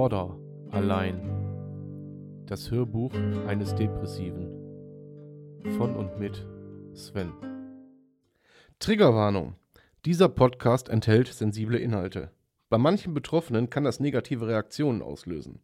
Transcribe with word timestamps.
Border 0.00 0.34
allein. 0.70 1.20
Das 2.46 2.70
Hörbuch 2.70 3.12
eines 3.46 3.74
Depressiven. 3.74 4.48
Von 5.76 5.94
und 5.94 6.18
mit 6.18 6.48
Sven. 6.94 7.34
Triggerwarnung. 8.78 9.56
Dieser 10.06 10.30
Podcast 10.30 10.88
enthält 10.88 11.28
sensible 11.28 11.76
Inhalte. 11.76 12.30
Bei 12.70 12.78
manchen 12.78 13.12
Betroffenen 13.12 13.68
kann 13.68 13.84
das 13.84 14.00
negative 14.00 14.46
Reaktionen 14.46 15.02
auslösen. 15.02 15.60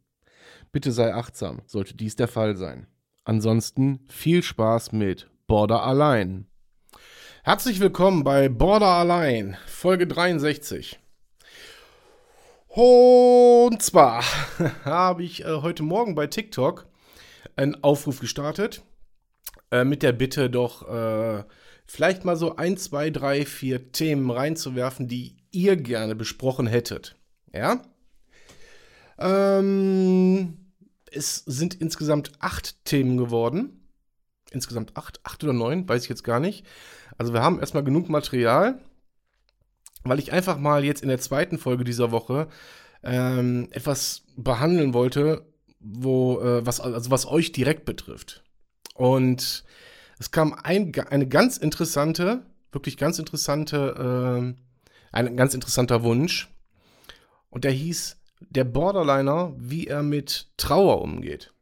Bitte 0.70 0.92
sei 0.92 1.14
achtsam, 1.14 1.62
sollte 1.64 1.96
dies 1.96 2.16
der 2.16 2.28
Fall 2.28 2.56
sein. 2.56 2.88
Ansonsten 3.24 4.00
viel 4.06 4.42
Spaß 4.42 4.92
mit 4.92 5.30
Border 5.46 5.82
allein. 5.82 6.46
Herzlich 7.42 7.80
willkommen 7.80 8.22
bei 8.22 8.50
Border 8.50 8.98
allein, 8.98 9.56
Folge 9.66 10.06
63. 10.06 11.00
Und 12.76 13.80
zwar 13.80 14.22
habe 14.84 15.22
ich 15.24 15.46
äh, 15.46 15.62
heute 15.62 15.82
Morgen 15.82 16.14
bei 16.14 16.26
TikTok 16.26 16.86
einen 17.56 17.82
Aufruf 17.82 18.20
gestartet 18.20 18.82
äh, 19.70 19.82
mit 19.82 20.02
der 20.02 20.12
Bitte 20.12 20.50
doch 20.50 20.86
äh, 20.86 21.42
vielleicht 21.86 22.26
mal 22.26 22.36
so 22.36 22.56
ein, 22.56 22.76
zwei, 22.76 23.08
drei, 23.08 23.46
vier 23.46 23.92
Themen 23.92 24.30
reinzuwerfen, 24.30 25.08
die 25.08 25.38
ihr 25.52 25.78
gerne 25.78 26.14
besprochen 26.14 26.66
hättet. 26.66 27.16
Ja? 27.50 27.80
Ähm, 29.16 30.58
es 31.10 31.36
sind 31.46 31.76
insgesamt 31.76 32.32
acht 32.40 32.84
Themen 32.84 33.16
geworden. 33.16 33.88
Insgesamt 34.50 34.98
acht, 34.98 35.20
acht 35.24 35.42
oder 35.42 35.54
neun, 35.54 35.88
weiß 35.88 36.02
ich 36.02 36.10
jetzt 36.10 36.24
gar 36.24 36.40
nicht. 36.40 36.66
Also 37.16 37.32
wir 37.32 37.42
haben 37.42 37.58
erstmal 37.58 37.84
genug 37.84 38.10
Material 38.10 38.82
weil 40.08 40.18
ich 40.18 40.32
einfach 40.32 40.58
mal 40.58 40.84
jetzt 40.84 41.02
in 41.02 41.08
der 41.08 41.18
zweiten 41.18 41.58
Folge 41.58 41.84
dieser 41.84 42.10
Woche 42.10 42.48
ähm, 43.02 43.68
etwas 43.70 44.22
behandeln 44.36 44.94
wollte, 44.94 45.46
wo, 45.80 46.40
äh, 46.40 46.66
was, 46.66 46.80
also 46.80 47.10
was 47.10 47.26
euch 47.26 47.52
direkt 47.52 47.84
betrifft. 47.84 48.42
Und 48.94 49.64
es 50.18 50.30
kam 50.30 50.54
ein, 50.54 50.92
eine 51.10 51.28
ganz 51.28 51.58
interessante, 51.58 52.46
wirklich 52.72 52.96
ganz 52.96 53.18
interessante, 53.18 54.54
äh, 54.54 55.16
ein 55.16 55.36
ganz 55.36 55.54
interessanter 55.54 56.02
Wunsch. 56.02 56.48
Und 57.50 57.64
der 57.64 57.72
hieß 57.72 58.16
der 58.40 58.64
Borderliner, 58.64 59.54
wie 59.58 59.86
er 59.86 60.02
mit 60.02 60.48
Trauer 60.56 61.00
umgeht. 61.02 61.52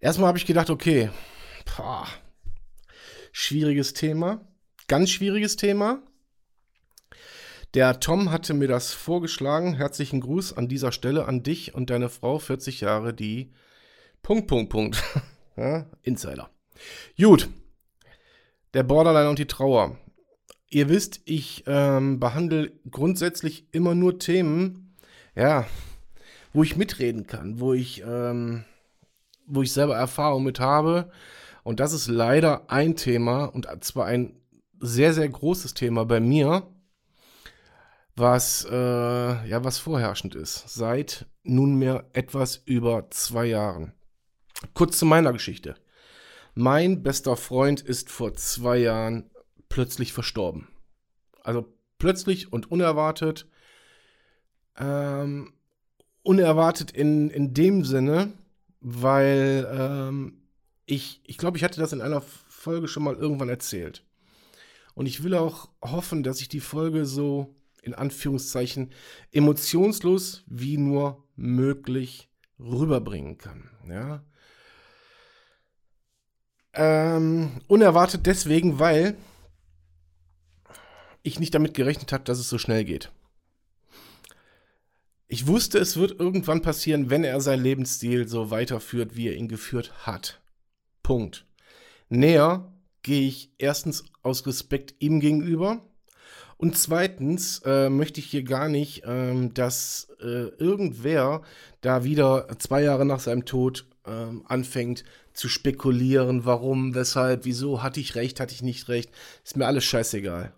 Erstmal 0.00 0.28
habe 0.28 0.38
ich 0.38 0.46
gedacht, 0.46 0.70
okay, 0.70 1.10
boah, 1.76 2.06
schwieriges 3.32 3.92
Thema, 3.92 4.40
ganz 4.88 5.10
schwieriges 5.10 5.56
Thema. 5.56 6.02
Der 7.74 8.00
Tom 8.00 8.32
hatte 8.32 8.52
mir 8.52 8.66
das 8.66 8.92
vorgeschlagen. 8.92 9.74
Herzlichen 9.74 10.20
Gruß 10.20 10.56
an 10.56 10.66
dieser 10.66 10.90
Stelle 10.90 11.26
an 11.26 11.44
dich 11.44 11.72
und 11.72 11.88
deine 11.88 12.08
Frau, 12.08 12.40
40 12.40 12.80
Jahre, 12.80 13.14
die 13.14 13.52
Punkt, 14.22 14.48
Punkt, 14.48 14.70
Punkt. 14.70 15.00
ja, 15.56 15.86
Insider. 16.02 16.50
Gut. 17.16 17.48
Der 18.74 18.82
Borderline 18.82 19.30
und 19.30 19.38
die 19.38 19.46
Trauer. 19.46 19.96
Ihr 20.68 20.88
wisst, 20.88 21.20
ich 21.26 21.62
ähm, 21.68 22.18
behandle 22.18 22.72
grundsätzlich 22.90 23.68
immer 23.70 23.94
nur 23.94 24.18
Themen, 24.18 24.96
ja, 25.36 25.64
wo 26.52 26.64
ich 26.64 26.76
mitreden 26.76 27.28
kann, 27.28 27.60
wo 27.60 27.72
ich, 27.72 28.02
ähm, 28.04 28.64
wo 29.46 29.62
ich 29.62 29.72
selber 29.72 29.94
Erfahrung 29.94 30.42
mit 30.42 30.58
habe. 30.58 31.12
Und 31.62 31.78
das 31.78 31.92
ist 31.92 32.08
leider 32.08 32.68
ein 32.68 32.96
Thema 32.96 33.44
und 33.44 33.68
zwar 33.84 34.06
ein 34.06 34.40
sehr, 34.80 35.14
sehr 35.14 35.28
großes 35.28 35.74
Thema 35.74 36.04
bei 36.04 36.18
mir 36.18 36.66
was, 38.20 38.66
äh, 38.70 39.48
ja, 39.48 39.64
was 39.64 39.78
vorherrschend 39.78 40.34
ist. 40.34 40.68
Seit 40.68 41.26
nunmehr 41.42 42.08
etwas 42.12 42.62
über 42.64 43.10
zwei 43.10 43.46
Jahren. 43.46 43.92
Kurz 44.74 44.98
zu 44.98 45.06
meiner 45.06 45.32
Geschichte. 45.32 45.74
Mein 46.54 47.02
bester 47.02 47.36
Freund 47.36 47.80
ist 47.80 48.10
vor 48.10 48.34
zwei 48.34 48.78
Jahren 48.78 49.30
plötzlich 49.68 50.12
verstorben. 50.12 50.68
Also 51.42 51.66
plötzlich 51.98 52.52
und 52.52 52.70
unerwartet. 52.70 53.48
Ähm, 54.76 55.52
unerwartet 56.22 56.90
in, 56.90 57.30
in 57.30 57.54
dem 57.54 57.84
Sinne, 57.84 58.32
weil 58.80 59.66
ähm, 59.72 60.42
ich, 60.86 61.22
ich 61.24 61.38
glaube, 61.38 61.56
ich 61.56 61.64
hatte 61.64 61.80
das 61.80 61.92
in 61.92 62.02
einer 62.02 62.20
Folge 62.20 62.88
schon 62.88 63.02
mal 63.02 63.16
irgendwann 63.16 63.48
erzählt. 63.48 64.04
Und 64.94 65.06
ich 65.06 65.22
will 65.22 65.34
auch 65.34 65.70
hoffen, 65.82 66.22
dass 66.22 66.40
ich 66.40 66.48
die 66.48 66.60
Folge 66.60 67.06
so 67.06 67.54
in 67.82 67.94
Anführungszeichen 67.94 68.92
emotionslos 69.32 70.44
wie 70.46 70.76
nur 70.76 71.24
möglich 71.36 72.28
rüberbringen 72.58 73.38
kann. 73.38 73.70
Ja? 73.88 74.24
Ähm, 76.72 77.60
unerwartet 77.66 78.26
deswegen, 78.26 78.78
weil 78.78 79.16
ich 81.22 81.40
nicht 81.40 81.54
damit 81.54 81.74
gerechnet 81.74 82.12
habe, 82.12 82.24
dass 82.24 82.38
es 82.38 82.48
so 82.48 82.58
schnell 82.58 82.84
geht. 82.84 83.10
Ich 85.26 85.46
wusste, 85.46 85.78
es 85.78 85.96
wird 85.96 86.18
irgendwann 86.18 86.62
passieren, 86.62 87.08
wenn 87.08 87.22
er 87.22 87.40
seinen 87.40 87.62
Lebensstil 87.62 88.26
so 88.26 88.50
weiterführt, 88.50 89.16
wie 89.16 89.28
er 89.28 89.36
ihn 89.36 89.48
geführt 89.48 90.06
hat. 90.06 90.40
Punkt. 91.02 91.46
Näher 92.08 92.72
gehe 93.02 93.28
ich 93.28 93.52
erstens 93.58 94.04
aus 94.22 94.46
Respekt 94.46 94.94
ihm 94.98 95.20
gegenüber 95.20 95.88
und 96.60 96.76
zweitens 96.76 97.62
äh, 97.64 97.88
möchte 97.88 98.20
ich 98.20 98.26
hier 98.26 98.42
gar 98.42 98.68
nicht, 98.68 99.04
ähm, 99.06 99.54
dass 99.54 100.10
äh, 100.20 100.48
irgendwer 100.58 101.40
da 101.80 102.04
wieder 102.04 102.48
zwei 102.58 102.82
Jahre 102.82 103.06
nach 103.06 103.20
seinem 103.20 103.46
Tod 103.46 103.86
ähm, 104.06 104.44
anfängt 104.46 105.04
zu 105.32 105.48
spekulieren, 105.48 106.44
warum, 106.44 106.94
weshalb, 106.94 107.46
wieso, 107.46 107.82
hatte 107.82 107.98
ich 107.98 108.14
recht, 108.14 108.40
hatte 108.40 108.52
ich 108.52 108.60
nicht 108.60 108.90
recht. 108.90 109.10
Ist 109.42 109.56
mir 109.56 109.66
alles 109.66 109.84
scheißegal. 109.84 110.52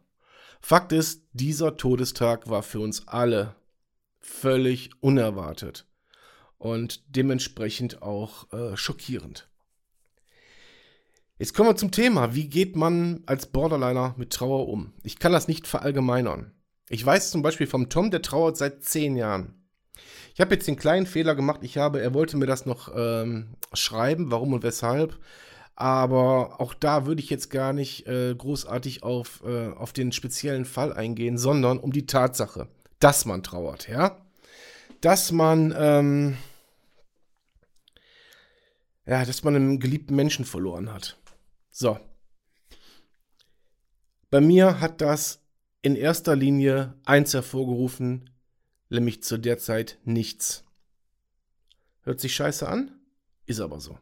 Fakt 0.60 0.90
ist, 0.90 1.22
dieser 1.34 1.76
Todestag 1.76 2.50
war 2.50 2.64
für 2.64 2.80
uns 2.80 3.06
alle 3.06 3.54
völlig 4.18 4.90
unerwartet 5.02 5.86
und 6.58 7.04
dementsprechend 7.14 8.02
auch 8.02 8.52
äh, 8.52 8.76
schockierend. 8.76 9.48
Jetzt 11.42 11.54
kommen 11.54 11.70
wir 11.70 11.74
zum 11.74 11.90
Thema. 11.90 12.36
Wie 12.36 12.48
geht 12.48 12.76
man 12.76 13.24
als 13.26 13.46
Borderliner 13.46 14.14
mit 14.16 14.32
Trauer 14.32 14.68
um? 14.68 14.92
Ich 15.02 15.18
kann 15.18 15.32
das 15.32 15.48
nicht 15.48 15.66
verallgemeinern. 15.66 16.52
Ich 16.88 17.04
weiß 17.04 17.32
zum 17.32 17.42
Beispiel 17.42 17.66
vom 17.66 17.88
Tom, 17.88 18.12
der 18.12 18.22
trauert 18.22 18.56
seit 18.56 18.84
zehn 18.84 19.16
Jahren. 19.16 19.52
Ich 20.34 20.40
habe 20.40 20.54
jetzt 20.54 20.68
den 20.68 20.76
kleinen 20.76 21.04
Fehler 21.04 21.34
gemacht. 21.34 21.62
Ich 21.64 21.78
habe, 21.78 22.00
er 22.00 22.14
wollte 22.14 22.36
mir 22.36 22.46
das 22.46 22.64
noch 22.64 22.92
ähm, 22.94 23.56
schreiben, 23.72 24.30
warum 24.30 24.52
und 24.52 24.62
weshalb. 24.62 25.18
Aber 25.74 26.60
auch 26.60 26.74
da 26.74 27.06
würde 27.06 27.20
ich 27.20 27.28
jetzt 27.28 27.50
gar 27.50 27.72
nicht 27.72 28.06
äh, 28.06 28.32
großartig 28.38 29.02
auf, 29.02 29.42
äh, 29.44 29.70
auf 29.70 29.92
den 29.92 30.12
speziellen 30.12 30.64
Fall 30.64 30.92
eingehen, 30.92 31.38
sondern 31.38 31.80
um 31.80 31.90
die 31.90 32.06
Tatsache, 32.06 32.68
dass 33.00 33.24
man 33.24 33.42
trauert, 33.42 33.88
ja? 33.88 34.24
Dass 35.00 35.32
man, 35.32 35.74
ähm, 35.76 36.36
ja, 39.06 39.24
dass 39.24 39.42
man 39.42 39.56
einen 39.56 39.80
geliebten 39.80 40.14
Menschen 40.14 40.44
verloren 40.44 40.94
hat. 40.94 41.18
So. 41.72 41.98
Bei 44.30 44.40
mir 44.40 44.80
hat 44.80 45.00
das 45.00 45.40
in 45.80 45.96
erster 45.96 46.36
Linie 46.36 46.94
eins 47.04 47.34
hervorgerufen, 47.34 48.30
nämlich 48.88 49.22
zu 49.22 49.38
der 49.38 49.58
Zeit 49.58 49.98
nichts. 50.04 50.64
Hört 52.02 52.20
sich 52.20 52.34
scheiße 52.34 52.68
an? 52.68 52.92
Ist 53.46 53.60
aber 53.60 53.80
so. 53.80 53.98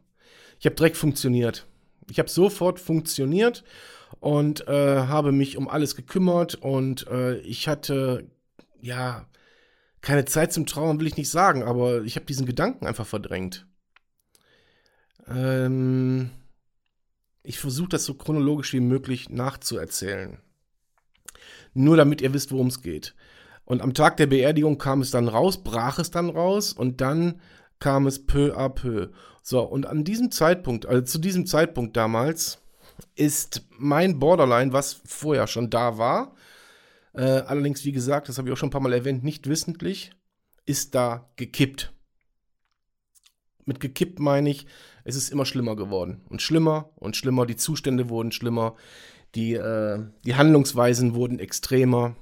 Ich 0.59 0.65
habe 0.65 0.75
direkt 0.75 0.97
funktioniert. 0.97 1.65
Ich 2.09 2.19
habe 2.19 2.29
sofort 2.29 2.79
funktioniert 2.79 3.63
und 4.19 4.67
äh, 4.67 4.97
habe 5.07 5.31
mich 5.31 5.57
um 5.57 5.69
alles 5.69 5.95
gekümmert 5.95 6.55
und 6.55 7.07
äh, 7.07 7.37
ich 7.39 7.67
hatte, 7.67 8.29
ja, 8.81 9.27
keine 10.01 10.25
Zeit 10.25 10.51
zum 10.51 10.65
Trauern, 10.65 10.99
will 10.99 11.07
ich 11.07 11.17
nicht 11.17 11.29
sagen, 11.29 11.63
aber 11.63 12.01
ich 12.03 12.15
habe 12.15 12.25
diesen 12.25 12.45
Gedanken 12.45 12.85
einfach 12.85 13.07
verdrängt. 13.07 13.65
Ähm, 15.27 16.31
ich 17.43 17.59
versuche 17.59 17.89
das 17.89 18.05
so 18.05 18.13
chronologisch 18.13 18.73
wie 18.73 18.79
möglich 18.79 19.29
nachzuerzählen. 19.29 20.39
Nur 21.73 21.97
damit 21.97 22.21
ihr 22.21 22.33
wisst, 22.33 22.51
worum 22.51 22.67
es 22.67 22.81
geht. 22.81 23.15
Und 23.65 23.81
am 23.81 23.93
Tag 23.93 24.17
der 24.17 24.27
Beerdigung 24.27 24.77
kam 24.77 25.01
es 25.01 25.11
dann 25.11 25.27
raus, 25.27 25.63
brach 25.63 25.99
es 25.99 26.11
dann 26.11 26.29
raus 26.29 26.73
und 26.73 27.01
dann 27.01 27.39
kam 27.79 28.05
es 28.07 28.25
peu 28.25 28.55
à 28.57 28.69
peu. 28.69 29.09
So, 29.41 29.61
und 29.61 29.85
an 29.85 30.03
diesem 30.03 30.31
Zeitpunkt, 30.31 30.85
also 30.85 31.01
zu 31.01 31.19
diesem 31.19 31.45
Zeitpunkt 31.45 31.97
damals, 31.97 32.59
ist 33.15 33.63
mein 33.77 34.19
Borderline, 34.19 34.73
was 34.73 35.01
vorher 35.05 35.47
schon 35.47 35.69
da 35.69 35.97
war, 35.97 36.35
äh, 37.13 37.21
allerdings, 37.21 37.83
wie 37.85 37.91
gesagt, 37.91 38.29
das 38.29 38.37
habe 38.37 38.47
ich 38.47 38.53
auch 38.53 38.57
schon 38.57 38.67
ein 38.67 38.71
paar 38.71 38.81
Mal 38.81 38.93
erwähnt, 38.93 39.23
nicht 39.23 39.47
wissentlich, 39.47 40.11
ist 40.65 40.95
da 40.95 41.29
gekippt. 41.35 41.93
Mit 43.65 43.79
gekippt 43.79 44.19
meine 44.19 44.49
ich, 44.49 44.65
es 45.03 45.15
ist 45.15 45.31
immer 45.31 45.45
schlimmer 45.45 45.75
geworden. 45.75 46.21
Und 46.29 46.41
schlimmer 46.41 46.89
und 46.95 47.15
schlimmer. 47.15 47.45
Die 47.45 47.55
Zustände 47.55 48.09
wurden 48.09 48.31
schlimmer. 48.31 48.75
Die, 49.35 49.53
äh, 49.53 50.03
die 50.25 50.35
Handlungsweisen 50.35 51.15
wurden 51.15 51.39
extremer. 51.39 52.15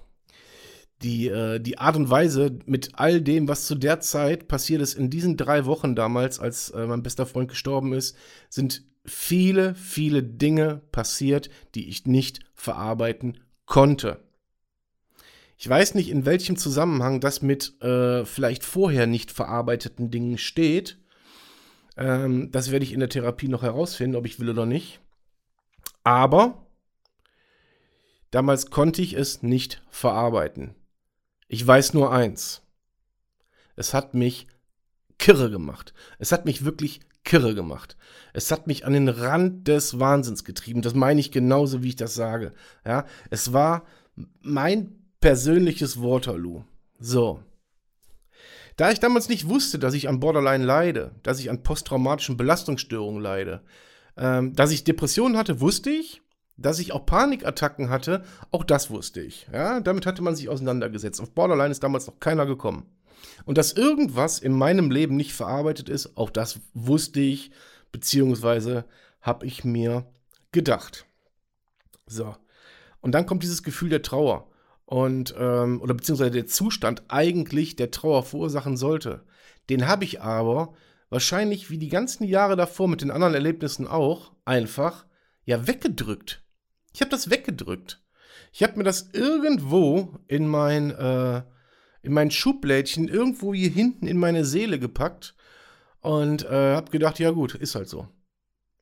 die, 1.02 1.28
äh, 1.28 1.60
die 1.60 1.78
Art 1.78 1.96
und 1.96 2.10
Weise 2.10 2.60
mit 2.66 2.92
all 2.94 3.22
dem, 3.22 3.48
was 3.48 3.66
zu 3.66 3.76
der 3.76 4.02
Zeit 4.02 4.48
passiert 4.48 4.82
ist, 4.82 4.96
in 4.96 5.10
diesen 5.10 5.38
drei 5.38 5.66
Wochen 5.66 5.96
damals, 5.96 6.40
als 6.40 6.72
äh, 6.72 6.86
mein 6.86 7.04
bester 7.04 7.26
Freund 7.26 7.50
gestorben 7.50 7.94
ist, 7.94 8.18
sind 8.50 8.84
viele, 9.06 9.76
viele 9.76 10.24
Dinge 10.24 10.82
passiert, 10.92 11.50
die 11.76 11.90
ich 11.90 12.06
nicht 12.06 12.42
verarbeiten 12.54 13.40
konnte. 13.66 14.20
Ich 15.58 15.68
weiß 15.68 15.96
nicht, 15.96 16.10
in 16.10 16.26
welchem 16.26 16.58
Zusammenhang 16.58 17.20
das 17.20 17.42
mit 17.42 17.82
äh, 17.82 18.26
vielleicht 18.26 18.64
vorher 18.64 19.08
nicht 19.08 19.32
verarbeiteten 19.32 20.10
Dingen 20.10 20.38
steht. 20.38 20.98
Ähm, 22.00 22.50
das 22.52 22.72
werde 22.72 22.86
ich 22.86 22.94
in 22.94 23.02
der 23.02 23.10
Therapie 23.10 23.50
noch 23.50 23.62
herausfinden, 23.62 24.16
ob 24.16 24.26
ich 24.26 24.40
will 24.40 24.50
oder 24.50 24.66
nicht. 24.66 25.02
Aber 26.04 26.66
damals 28.32 28.72
konnte 28.72 29.02
ich 29.02 29.14
es 29.14 29.44
nicht 29.44 29.84
verarbeiten. 29.90 30.74
Ich 31.50 31.66
weiß 31.66 31.94
nur 31.94 32.12
eins. 32.12 32.62
Es 33.76 33.94
hat 33.94 34.14
mich 34.14 34.48
kirre 35.18 35.52
gemacht. 35.52 35.94
Es 36.20 36.32
hat 36.32 36.46
mich 36.46 36.64
wirklich 36.64 37.02
kirre 37.26 37.54
gemacht. 37.54 37.98
Es 38.32 38.50
hat 38.50 38.66
mich 38.66 38.86
an 38.86 38.94
den 38.94 39.10
Rand 39.10 39.68
des 39.68 40.00
Wahnsinns 40.00 40.46
getrieben. 40.46 40.82
Das 40.82 40.94
meine 40.94 41.20
ich 41.20 41.32
genauso, 41.32 41.84
wie 41.84 41.90
ich 41.90 41.96
das 41.98 42.16
sage. 42.16 42.54
Ja, 42.86 43.06
es 43.30 43.52
war 43.52 43.86
mein 44.42 44.96
persönliches 45.20 46.02
Waterloo. 46.02 46.64
So. 47.00 47.44
Da 48.80 48.92
ich 48.92 49.02
damals 49.02 49.28
nicht 49.28 49.50
wusste, 49.50 49.78
dass 49.78 49.94
ich 49.94 50.08
an 50.08 50.22
Borderline 50.22 50.64
leide, 50.64 51.12
dass 51.22 51.42
ich 51.42 51.50
an 51.50 51.64
posttraumatischen 51.64 52.38
Belastungsstörungen 52.38 53.22
leide, 53.22 53.62
ähm, 54.16 54.56
dass 54.56 54.72
ich 54.72 54.86
Depressionen 54.86 55.36
hatte, 55.36 55.60
wusste 55.60 55.90
ich. 55.90 56.22
Dass 56.56 56.80
ich 56.80 56.94
auch 56.94 57.06
Panikattacken 57.06 57.90
hatte, 57.90 58.24
auch 58.52 58.64
das 58.64 58.90
wusste 58.90 59.20
ich. 59.20 59.48
Ja, 59.52 59.82
damit 59.82 60.06
hatte 60.06 60.22
man 60.22 60.34
sich 60.34 60.48
auseinandergesetzt. 60.48 61.20
Auf 61.20 61.32
Borderline 61.32 61.72
ist 61.72 61.84
damals 61.84 62.08
noch 62.08 62.22
keiner 62.22 62.46
gekommen. 62.46 62.86
Und 63.44 63.58
dass 63.58 63.74
irgendwas 63.74 64.40
in 64.40 64.54
meinem 64.54 64.92
Leben 64.92 65.18
nicht 65.18 65.34
verarbeitet 65.34 65.90
ist, 65.90 66.16
auch 66.16 66.30
das 66.30 66.62
wusste 66.74 67.20
ich, 67.20 67.52
beziehungsweise 67.92 68.86
habe 69.20 69.46
ich 69.46 69.66
mir 69.66 70.06
gedacht. 70.54 71.06
So. 72.08 72.34
Und 73.02 73.12
dann 73.12 73.26
kommt 73.26 73.44
dieses 73.44 73.62
Gefühl 73.62 73.90
der 73.90 74.04
Trauer. 74.04 74.49
Und, 74.90 75.36
ähm, 75.38 75.82
oder 75.82 75.94
beziehungsweise 75.94 76.32
der 76.32 76.48
Zustand 76.48 77.04
eigentlich 77.10 77.76
der 77.76 77.92
Trauer 77.92 78.24
verursachen 78.24 78.76
sollte. 78.76 79.24
Den 79.70 79.88
habe 79.88 80.04
ich 80.04 80.20
aber 80.20 80.74
wahrscheinlich 81.12 81.70
wie 81.70 81.78
die 81.78 81.90
ganzen 81.90 82.24
Jahre 82.24 82.56
davor 82.56 82.88
mit 82.88 83.04
den 83.04 83.12
anderen 83.12 83.36
Erlebnissen 83.36 83.86
auch 83.86 84.32
einfach 84.46 85.06
ja 85.46 85.68
weggedrückt. 85.68 86.44
Ich 86.92 87.02
habe 87.02 87.12
das 87.12 87.30
weggedrückt. 87.30 88.02
Ich 88.52 88.64
habe 88.64 88.80
mir 88.80 88.84
das 88.84 89.12
irgendwo 89.14 90.18
in 90.26 90.48
mein, 90.48 90.90
äh, 90.90 91.44
in 92.02 92.12
mein 92.12 92.32
Schublädchen, 92.32 93.08
irgendwo 93.08 93.54
hier 93.54 93.70
hinten 93.70 94.08
in 94.08 94.18
meine 94.18 94.44
Seele 94.44 94.80
gepackt 94.80 95.36
und 96.02 96.46
äh, 96.46 96.74
habe 96.74 96.90
gedacht, 96.90 97.20
ja 97.20 97.30
gut, 97.30 97.54
ist 97.54 97.76
halt 97.76 97.90
so. 97.90 98.08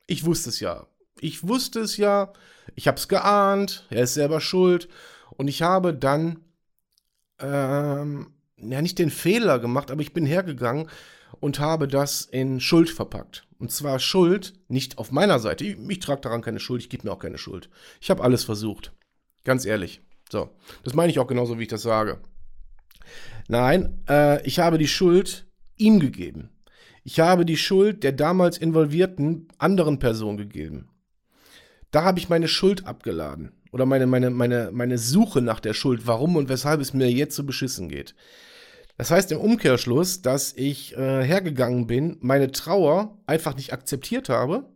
Ich 0.06 0.24
wusste 0.24 0.48
es 0.48 0.60
ja. 0.60 0.86
Ich 1.20 1.46
wusste 1.46 1.80
es 1.80 1.98
ja. 1.98 2.32
Ich 2.76 2.88
habe 2.88 2.96
es 2.96 3.08
geahnt. 3.08 3.86
Er 3.90 4.04
ist 4.04 4.14
selber 4.14 4.40
schuld. 4.40 4.88
Und 5.38 5.48
ich 5.48 5.62
habe 5.62 5.94
dann, 5.94 6.40
ähm, 7.38 8.34
ja, 8.56 8.82
nicht 8.82 8.98
den 8.98 9.10
Fehler 9.10 9.60
gemacht, 9.60 9.90
aber 9.90 10.02
ich 10.02 10.12
bin 10.12 10.26
hergegangen 10.26 10.88
und 11.40 11.60
habe 11.60 11.88
das 11.88 12.22
in 12.22 12.60
Schuld 12.60 12.90
verpackt. 12.90 13.46
Und 13.58 13.70
zwar 13.70 14.00
Schuld 14.00 14.54
nicht 14.68 14.98
auf 14.98 15.12
meiner 15.12 15.38
Seite. 15.38 15.64
Ich, 15.64 15.78
ich 15.78 16.00
trage 16.00 16.20
daran 16.20 16.42
keine 16.42 16.60
Schuld, 16.60 16.82
ich 16.82 16.90
gebe 16.90 17.06
mir 17.06 17.12
auch 17.12 17.20
keine 17.20 17.38
Schuld. 17.38 17.70
Ich 18.00 18.10
habe 18.10 18.22
alles 18.22 18.44
versucht. 18.44 18.92
Ganz 19.44 19.64
ehrlich. 19.64 20.02
So, 20.30 20.50
das 20.82 20.94
meine 20.94 21.10
ich 21.10 21.20
auch 21.20 21.28
genauso, 21.28 21.58
wie 21.58 21.62
ich 21.62 21.68
das 21.68 21.82
sage. 21.82 22.20
Nein, 23.46 24.02
äh, 24.08 24.44
ich 24.46 24.58
habe 24.58 24.76
die 24.76 24.88
Schuld 24.88 25.46
ihm 25.76 26.00
gegeben. 26.00 26.50
Ich 27.04 27.20
habe 27.20 27.46
die 27.46 27.56
Schuld 27.56 28.02
der 28.02 28.12
damals 28.12 28.58
involvierten 28.58 29.48
anderen 29.56 30.00
Person 30.00 30.36
gegeben. 30.36 30.90
Da 31.90 32.04
habe 32.04 32.18
ich 32.18 32.28
meine 32.28 32.48
Schuld 32.48 32.86
abgeladen. 32.86 33.52
Oder 33.72 33.86
meine, 33.86 34.06
meine, 34.06 34.30
meine, 34.30 34.70
meine 34.72 34.98
Suche 34.98 35.42
nach 35.42 35.60
der 35.60 35.74
Schuld, 35.74 36.06
warum 36.06 36.36
und 36.36 36.48
weshalb 36.48 36.80
es 36.80 36.94
mir 36.94 37.10
jetzt 37.10 37.36
so 37.36 37.44
beschissen 37.44 37.88
geht. 37.88 38.14
Das 38.96 39.10
heißt 39.10 39.30
im 39.30 39.38
Umkehrschluss, 39.38 40.22
dass 40.22 40.52
ich 40.54 40.96
äh, 40.96 41.22
hergegangen 41.22 41.86
bin, 41.86 42.16
meine 42.20 42.50
Trauer 42.50 43.18
einfach 43.26 43.54
nicht 43.54 43.72
akzeptiert 43.72 44.28
habe. 44.28 44.68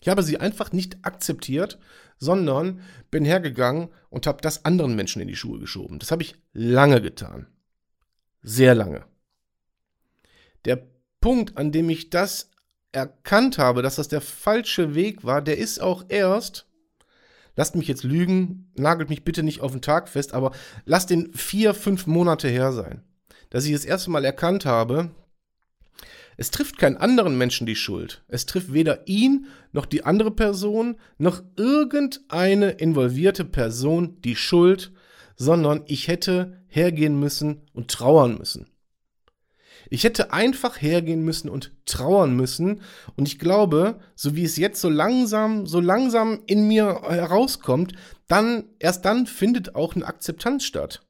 Ich 0.00 0.08
habe 0.08 0.22
sie 0.22 0.38
einfach 0.38 0.72
nicht 0.72 0.98
akzeptiert, 1.02 1.78
sondern 2.18 2.80
bin 3.10 3.24
hergegangen 3.24 3.88
und 4.10 4.26
habe 4.26 4.42
das 4.42 4.64
anderen 4.64 4.94
Menschen 4.94 5.22
in 5.22 5.28
die 5.28 5.36
Schuhe 5.36 5.58
geschoben. 5.58 5.98
Das 5.98 6.10
habe 6.10 6.22
ich 6.22 6.36
lange 6.52 7.00
getan. 7.00 7.46
Sehr 8.42 8.74
lange. 8.74 9.04
Der 10.64 10.86
Punkt, 11.20 11.56
an 11.56 11.72
dem 11.72 11.88
ich 11.90 12.10
das 12.10 12.50
erkannt 12.96 13.58
habe, 13.58 13.82
dass 13.82 13.96
das 13.96 14.08
der 14.08 14.20
falsche 14.20 14.94
Weg 14.94 15.24
war, 15.24 15.42
der 15.42 15.58
ist 15.58 15.80
auch 15.80 16.04
erst, 16.08 16.66
lasst 17.54 17.76
mich 17.76 17.88
jetzt 17.88 18.04
lügen, 18.04 18.72
nagelt 18.74 19.10
mich 19.10 19.24
bitte 19.24 19.42
nicht 19.42 19.60
auf 19.60 19.72
den 19.72 19.82
Tag 19.82 20.08
fest, 20.08 20.32
aber 20.34 20.52
lasst 20.84 21.10
den 21.10 21.32
vier, 21.34 21.74
fünf 21.74 22.06
Monate 22.06 22.48
her 22.48 22.72
sein 22.72 23.02
dass 23.50 23.64
ich 23.64 23.72
das 23.72 23.84
erste 23.84 24.10
Mal 24.10 24.24
erkannt 24.24 24.64
habe, 24.64 25.10
es 26.36 26.50
trifft 26.50 26.76
keinen 26.76 26.98
anderen 26.98 27.38
Menschen 27.38 27.66
die 27.66 27.76
Schuld. 27.76 28.22
Es 28.28 28.44
trifft 28.44 28.72
weder 28.72 29.08
ihn 29.08 29.46
noch 29.72 29.86
die 29.86 30.04
andere 30.04 30.30
Person 30.30 30.96
noch 31.16 31.42
irgendeine 31.56 32.72
involvierte 32.72 33.44
Person 33.44 34.20
die 34.20 34.36
Schuld, 34.36 34.92
sondern 35.36 35.82
ich 35.86 36.08
hätte 36.08 36.62
hergehen 36.66 37.18
müssen 37.18 37.62
und 37.72 37.90
trauern 37.90 38.36
müssen. 38.36 38.66
Ich 39.90 40.04
hätte 40.04 40.32
einfach 40.32 40.80
hergehen 40.80 41.24
müssen 41.24 41.48
und 41.48 41.72
trauern 41.84 42.34
müssen. 42.34 42.80
Und 43.16 43.28
ich 43.28 43.38
glaube, 43.38 44.00
so 44.14 44.34
wie 44.36 44.44
es 44.44 44.56
jetzt 44.56 44.80
so 44.80 44.88
langsam, 44.88 45.66
so 45.66 45.80
langsam 45.80 46.40
in 46.46 46.66
mir 46.66 47.02
herauskommt, 47.08 47.92
dann, 48.28 48.64
erst 48.78 49.04
dann 49.04 49.26
findet 49.26 49.74
auch 49.74 49.94
eine 49.94 50.06
Akzeptanz 50.06 50.64
statt. 50.64 51.02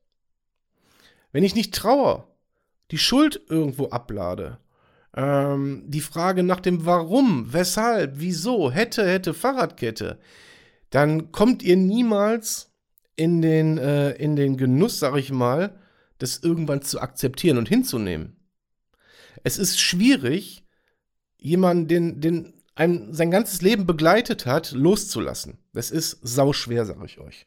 Wenn 1.33 1.45
ich 1.45 1.55
nicht 1.55 1.75
trauer, 1.75 2.29
die 2.91 2.99
Schuld 2.99 3.41
irgendwo 3.49 3.89
ablade, 3.89 4.59
ähm, 5.17 5.85
die 5.87 6.01
Frage 6.01 6.43
nach 6.43 6.61
dem 6.61 6.85
Warum, 6.85 7.53
weshalb, 7.53 8.15
wieso, 8.17 8.71
hätte, 8.71 9.07
hätte, 9.07 9.35
Fahrradkette, 9.35 10.19
dann 10.91 11.33
kommt 11.33 11.63
ihr 11.63 11.77
niemals 11.77 12.71
in 13.17 13.43
den, 13.43 13.79
äh, 13.79 14.13
in 14.13 14.37
den 14.37 14.57
Genuss, 14.57 14.99
sag 14.99 15.17
ich 15.17 15.33
mal, 15.33 15.79
das 16.19 16.39
irgendwann 16.39 16.83
zu 16.83 17.01
akzeptieren 17.01 17.59
und 17.59 17.69
hinzunehmen. 17.69 18.36
Es 19.47 19.59
ist 19.59 19.81
schwierig, 19.81 20.65
jemanden, 21.39 21.87
den, 21.87 22.21
den 22.21 22.55
einem 22.75 23.15
sein 23.15 23.31
ganzes 23.31 23.63
Leben 23.63 23.87
begleitet 23.87 24.45
hat, 24.45 24.73
loszulassen. 24.73 25.59
Das 25.73 25.93
ist 25.93 26.19
sauschwer, 26.21 26.85
sag 26.85 27.05
ich 27.05 27.21
euch. 27.21 27.47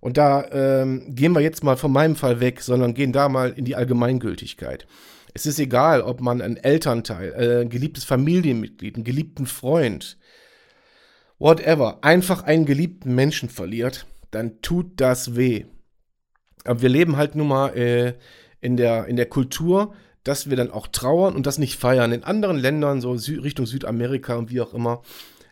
Und 0.00 0.16
da 0.16 0.50
ähm, 0.50 1.14
gehen 1.14 1.32
wir 1.32 1.42
jetzt 1.42 1.62
mal 1.62 1.76
von 1.76 1.92
meinem 1.92 2.16
Fall 2.16 2.40
weg, 2.40 2.62
sondern 2.62 2.94
gehen 2.94 3.12
da 3.12 3.28
mal 3.28 3.50
in 3.50 3.66
die 3.66 3.76
Allgemeingültigkeit. 3.76 4.86
Es 5.34 5.44
ist 5.44 5.58
egal, 5.58 6.00
ob 6.00 6.22
man 6.22 6.40
einen 6.40 6.56
Elternteil, 6.56 7.34
äh, 7.34 7.60
ein 7.60 7.68
geliebtes 7.68 8.04
Familienmitglied, 8.04 8.94
einen 8.94 9.04
geliebten 9.04 9.44
Freund, 9.44 10.16
whatever, 11.38 11.98
einfach 12.00 12.44
einen 12.44 12.64
geliebten 12.64 13.14
Menschen 13.14 13.50
verliert, 13.50 14.06
dann 14.30 14.62
tut 14.62 14.98
das 14.98 15.36
weh. 15.36 15.66
Aber 16.64 16.80
wir 16.80 16.88
leben 16.88 17.18
halt 17.18 17.34
nun 17.34 17.48
mal 17.48 17.76
äh, 17.76 18.14
in, 18.62 18.78
der, 18.78 19.04
in 19.08 19.16
der 19.16 19.26
Kultur, 19.26 19.94
dass 20.24 20.50
wir 20.50 20.56
dann 20.56 20.70
auch 20.70 20.86
trauern 20.86 21.34
und 21.34 21.46
das 21.46 21.58
nicht 21.58 21.78
feiern. 21.78 22.12
In 22.12 22.24
anderen 22.24 22.58
Ländern, 22.58 23.00
so 23.00 23.16
Sü 23.16 23.40
Richtung 23.40 23.66
Südamerika 23.66 24.36
und 24.36 24.50
wie 24.50 24.60
auch 24.60 24.74
immer, 24.74 25.02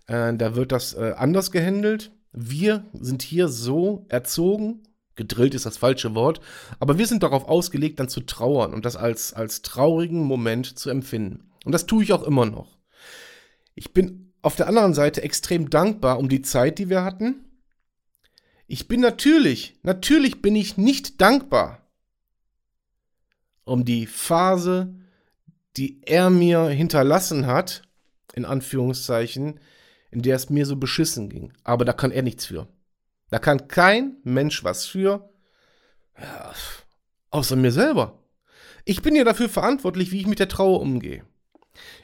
äh, 0.06 0.34
da 0.34 0.54
wird 0.54 0.72
das 0.72 0.94
äh, 0.94 1.14
anders 1.16 1.50
gehandelt. 1.50 2.12
Wir 2.32 2.84
sind 2.92 3.22
hier 3.22 3.48
so 3.48 4.04
erzogen, 4.08 4.82
gedrillt 5.14 5.54
ist 5.54 5.66
das 5.66 5.78
falsche 5.78 6.14
Wort, 6.14 6.40
aber 6.78 6.98
wir 6.98 7.06
sind 7.06 7.22
darauf 7.22 7.48
ausgelegt, 7.48 7.98
dann 7.98 8.08
zu 8.08 8.20
trauern 8.20 8.74
und 8.74 8.84
das 8.84 8.96
als, 8.96 9.32
als 9.32 9.62
traurigen 9.62 10.22
Moment 10.22 10.78
zu 10.78 10.90
empfinden. 10.90 11.50
Und 11.64 11.72
das 11.72 11.86
tue 11.86 12.02
ich 12.02 12.12
auch 12.12 12.22
immer 12.22 12.44
noch. 12.44 12.78
Ich 13.74 13.92
bin 13.92 14.32
auf 14.42 14.56
der 14.56 14.68
anderen 14.68 14.94
Seite 14.94 15.22
extrem 15.22 15.70
dankbar 15.70 16.18
um 16.18 16.28
die 16.28 16.42
Zeit, 16.42 16.78
die 16.78 16.88
wir 16.88 17.02
hatten. 17.02 17.46
Ich 18.66 18.88
bin 18.88 19.00
natürlich, 19.00 19.78
natürlich 19.82 20.42
bin 20.42 20.54
ich 20.56 20.76
nicht 20.76 21.20
dankbar 21.20 21.85
um 23.66 23.84
die 23.84 24.06
Phase, 24.06 24.94
die 25.76 26.00
er 26.06 26.30
mir 26.30 26.68
hinterlassen 26.68 27.46
hat, 27.46 27.82
in 28.32 28.46
Anführungszeichen, 28.46 29.60
in 30.10 30.22
der 30.22 30.36
es 30.36 30.48
mir 30.48 30.64
so 30.64 30.76
beschissen 30.76 31.28
ging. 31.28 31.52
Aber 31.64 31.84
da 31.84 31.92
kann 31.92 32.12
er 32.12 32.22
nichts 32.22 32.46
für. 32.46 32.68
Da 33.28 33.38
kann 33.38 33.68
kein 33.68 34.16
Mensch 34.22 34.64
was 34.64 34.86
für, 34.86 35.28
ja, 36.18 36.52
außer 37.30 37.56
mir 37.56 37.72
selber. 37.72 38.22
Ich 38.84 39.02
bin 39.02 39.16
ja 39.16 39.24
dafür 39.24 39.48
verantwortlich, 39.48 40.12
wie 40.12 40.20
ich 40.20 40.26
mit 40.28 40.38
der 40.38 40.48
Trauer 40.48 40.80
umgehe. 40.80 41.24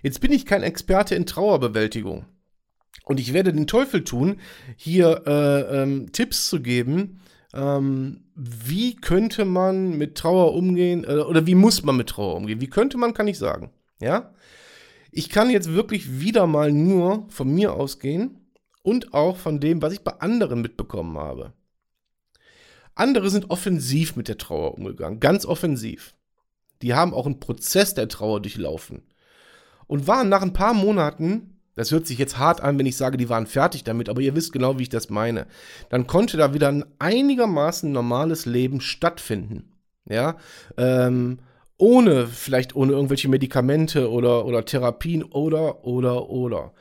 Jetzt 0.03 0.21
bin 0.21 0.33
ich 0.33 0.45
kein 0.45 0.65
Experte 0.65 1.15
in 1.15 1.27
Trauerbewältigung. 1.27 2.27
Und 3.05 3.21
ich 3.21 3.33
werde 3.33 3.53
den 3.53 3.69
Teufel 3.69 4.03
tun, 4.05 4.41
hier 4.77 5.23
äh, 5.27 5.83
ähm, 5.83 6.13
Tipps 6.13 6.49
zu 6.49 6.61
geben, 6.61 7.22
ähm, 7.55 8.25
wie 8.35 8.97
könnte 8.97 9.45
man 9.45 9.99
mit 9.99 10.17
Trauer 10.17 10.55
umgehen, 10.55 11.05
äh, 11.05 11.19
oder 11.19 11.47
wie 11.47 11.55
muss 11.55 11.83
man 11.83 11.97
mit 11.97 12.09
Trauer 12.09 12.37
umgehen? 12.37 12.61
Wie 12.61 12.71
könnte 12.71 12.97
man, 12.97 13.15
kann 13.15 13.29
ich 13.29 13.39
sagen. 13.39 13.71
Ja? 14.01 14.33
Ich 15.11 15.29
kann 15.29 15.51
jetzt 15.51 15.73
wirklich 15.73 16.21
wieder 16.21 16.47
mal 16.47 16.73
nur 16.73 17.27
von 17.29 17.53
mir 17.53 17.75
ausgehen 17.75 18.39
und 18.83 19.13
auch 19.15 19.37
von 19.37 19.61
dem, 19.61 19.83
was 19.83 19.93
ich 19.93 20.03
bei 20.03 20.13
anderen 20.13 20.63
mitbekommen 20.63 21.19
habe. 21.19 21.53
Andere 22.95 23.31
sind 23.31 23.51
offensiv 23.51 24.17
mit 24.17 24.29
der 24.29 24.39
Trauer 24.39 24.75
umgegangen, 24.75 25.21
ganz 25.21 25.47
offensiv. 25.47 26.15
Die 26.83 26.95
haben 26.95 27.15
auch 27.15 27.27
einen 27.27 27.41
Prozess 27.41 27.95
der 27.95 28.09
Trauer 28.09 28.41
durchlaufen 28.41 29.03
und 29.87 30.07
waren 30.07 30.29
nach 30.29 30.43
ein 30.43 30.53
paar 30.53 30.75
Monaten, 30.75 31.61
das 31.75 31.91
hört 31.91 32.07
sich 32.07 32.19
jetzt 32.19 32.39
hart 32.39 32.61
an, 32.61 32.79
wenn 32.79 32.87
ich 32.87 32.97
sage, 32.97 33.17
die 33.17 33.29
waren 33.29 33.47
fertig 33.47 33.85
damit, 33.85 34.09
aber 34.09 34.21
ihr 34.21 34.35
wisst 34.35 34.53
genau, 34.53 34.79
wie 34.79 34.83
ich 34.83 34.89
das 34.89 35.11
meine. 35.11 35.47
Dann 35.89 36.07
konnte 36.07 36.37
da 36.37 36.55
wieder 36.55 36.69
ein 36.69 36.85
einigermaßen 36.99 37.91
normales 37.91 38.47
Leben 38.47 38.81
stattfinden. 38.81 39.73
Ja, 40.09 40.37
ähm, 40.77 41.39
ohne, 41.79 42.27
vielleicht 42.27 42.77
ohne 42.77 42.93
irgendwelche 42.93 43.29
Medikamente 43.29 44.11
oder, 44.11 44.45
oder 44.45 44.65
Therapien 44.65 45.23
oder, 45.23 45.85
oder, 45.85 46.29
oder. 46.29 46.73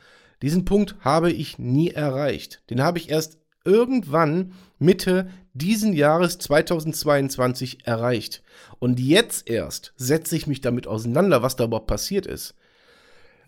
Diesen 0.42 0.64
Punkt 0.64 0.96
habe 1.00 1.30
ich 1.30 1.58
nie 1.58 1.90
erreicht. 1.90 2.62
Den 2.68 2.82
habe 2.82 2.98
ich 2.98 3.10
erst 3.10 3.38
irgendwann 3.64 4.52
Mitte 4.78 5.28
diesen 5.54 5.92
Jahres 5.92 6.38
2022 6.38 7.86
erreicht. 7.86 8.42
Und 8.78 8.98
jetzt 8.98 9.48
erst 9.48 9.92
setze 9.96 10.36
ich 10.36 10.46
mich 10.46 10.60
damit 10.60 10.86
auseinander, 10.86 11.42
was 11.42 11.56
da 11.56 11.64
überhaupt 11.64 11.86
passiert 11.86 12.26
ist. 12.26 12.54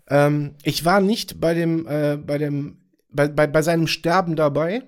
Ähm, 0.07 0.55
ich 0.63 0.85
war 0.85 1.01
nicht 1.01 1.39
bei 1.39 1.53
dem, 1.53 1.87
äh, 1.87 2.17
bei 2.17 2.37
dem, 2.37 2.77
bei, 3.09 3.27
bei, 3.27 3.47
bei 3.47 3.61
seinem 3.61 3.87
Sterben 3.87 4.35
dabei. 4.35 4.83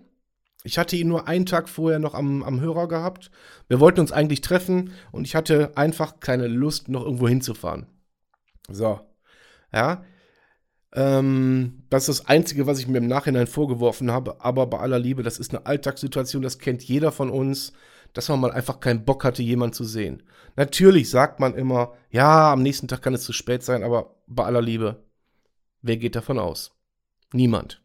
Ich 0.63 0.77
hatte 0.77 0.95
ihn 0.95 1.07
nur 1.07 1.27
einen 1.27 1.45
Tag 1.45 1.69
vorher 1.69 1.99
noch 1.99 2.13
am, 2.13 2.43
am 2.43 2.59
Hörer 2.59 2.87
gehabt. 2.87 3.31
Wir 3.67 3.79
wollten 3.79 4.01
uns 4.01 4.11
eigentlich 4.11 4.41
treffen 4.41 4.91
und 5.11 5.25
ich 5.25 5.35
hatte 5.35 5.71
einfach 5.77 6.19
keine 6.19 6.47
Lust, 6.47 6.89
noch 6.89 7.03
irgendwo 7.05 7.27
hinzufahren. 7.27 7.87
So. 8.69 8.99
Ja. 9.73 10.03
Ähm, 10.93 11.83
das 11.89 12.09
ist 12.09 12.19
das 12.19 12.27
Einzige, 12.27 12.67
was 12.67 12.79
ich 12.79 12.87
mir 12.87 12.97
im 12.97 13.07
Nachhinein 13.07 13.47
vorgeworfen 13.47 14.11
habe. 14.11 14.41
Aber 14.41 14.67
bei 14.67 14.79
aller 14.79 14.99
Liebe, 14.99 15.23
das 15.23 15.39
ist 15.39 15.53
eine 15.53 15.65
Alltagssituation, 15.65 16.41
das 16.41 16.59
kennt 16.59 16.83
jeder 16.83 17.11
von 17.11 17.29
uns, 17.29 17.73
dass 18.13 18.29
man 18.29 18.39
mal 18.39 18.51
einfach 18.51 18.79
keinen 18.79 19.05
Bock 19.05 19.23
hatte, 19.23 19.43
jemanden 19.43 19.73
zu 19.73 19.83
sehen. 19.83 20.23
Natürlich 20.55 21.09
sagt 21.09 21.39
man 21.39 21.55
immer, 21.55 21.93
ja, 22.09 22.51
am 22.51 22.63
nächsten 22.63 22.87
Tag 22.87 23.01
kann 23.01 23.13
es 23.13 23.23
zu 23.23 23.33
spät 23.33 23.63
sein, 23.63 23.83
aber 23.83 24.15
bei 24.27 24.43
aller 24.43 24.61
Liebe, 24.61 25.03
wer 25.87 25.97
geht 25.97 26.15
davon 26.15 26.39
aus? 26.39 26.71
Niemand. 27.33 27.81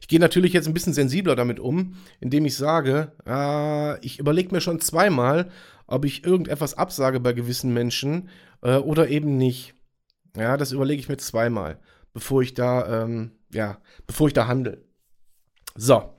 Ich 0.00 0.08
gehe 0.08 0.20
natürlich 0.20 0.52
jetzt 0.54 0.66
ein 0.66 0.74
bisschen 0.74 0.94
sensibler 0.94 1.36
damit 1.36 1.60
um, 1.60 1.96
indem 2.20 2.46
ich 2.46 2.56
sage, 2.56 3.12
äh, 3.26 4.04
ich 4.04 4.18
überlege 4.18 4.52
mir 4.52 4.60
schon 4.60 4.80
zweimal, 4.80 5.50
ob 5.86 6.04
ich 6.04 6.24
irgendetwas 6.24 6.74
absage 6.74 7.20
bei 7.20 7.32
gewissen 7.32 7.74
Menschen 7.74 8.30
äh, 8.62 8.76
oder 8.76 9.08
eben 9.08 9.36
nicht. 9.36 9.74
Ja, 10.36 10.56
das 10.56 10.72
überlege 10.72 11.00
ich 11.00 11.08
mir 11.08 11.18
zweimal 11.18 11.78
bevor 12.18 12.42
ich 12.42 12.54
da, 12.54 13.04
ähm, 13.04 13.30
ja, 13.52 13.80
bevor 14.06 14.26
ich 14.26 14.34
da 14.34 14.48
handle. 14.48 14.84
So. 15.76 16.14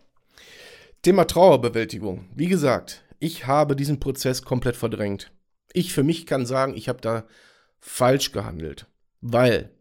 Thema 1.02 1.26
Trauerbewältigung. 1.26 2.30
Wie 2.36 2.48
gesagt, 2.48 3.04
ich 3.20 3.48
habe 3.48 3.76
diesen 3.76 4.00
Prozess 4.00 4.44
komplett 4.44 4.78
verdrängt. 4.78 5.32
Ich 5.74 5.94
für 5.94 6.04
mich 6.04 6.26
kann 6.26 6.46
sagen, 6.46 6.76
ich 6.76 6.88
habe 6.88 7.02
da 7.02 7.26
falsch 7.80 8.32
gehandelt. 8.32 8.88
Weil 9.20 9.72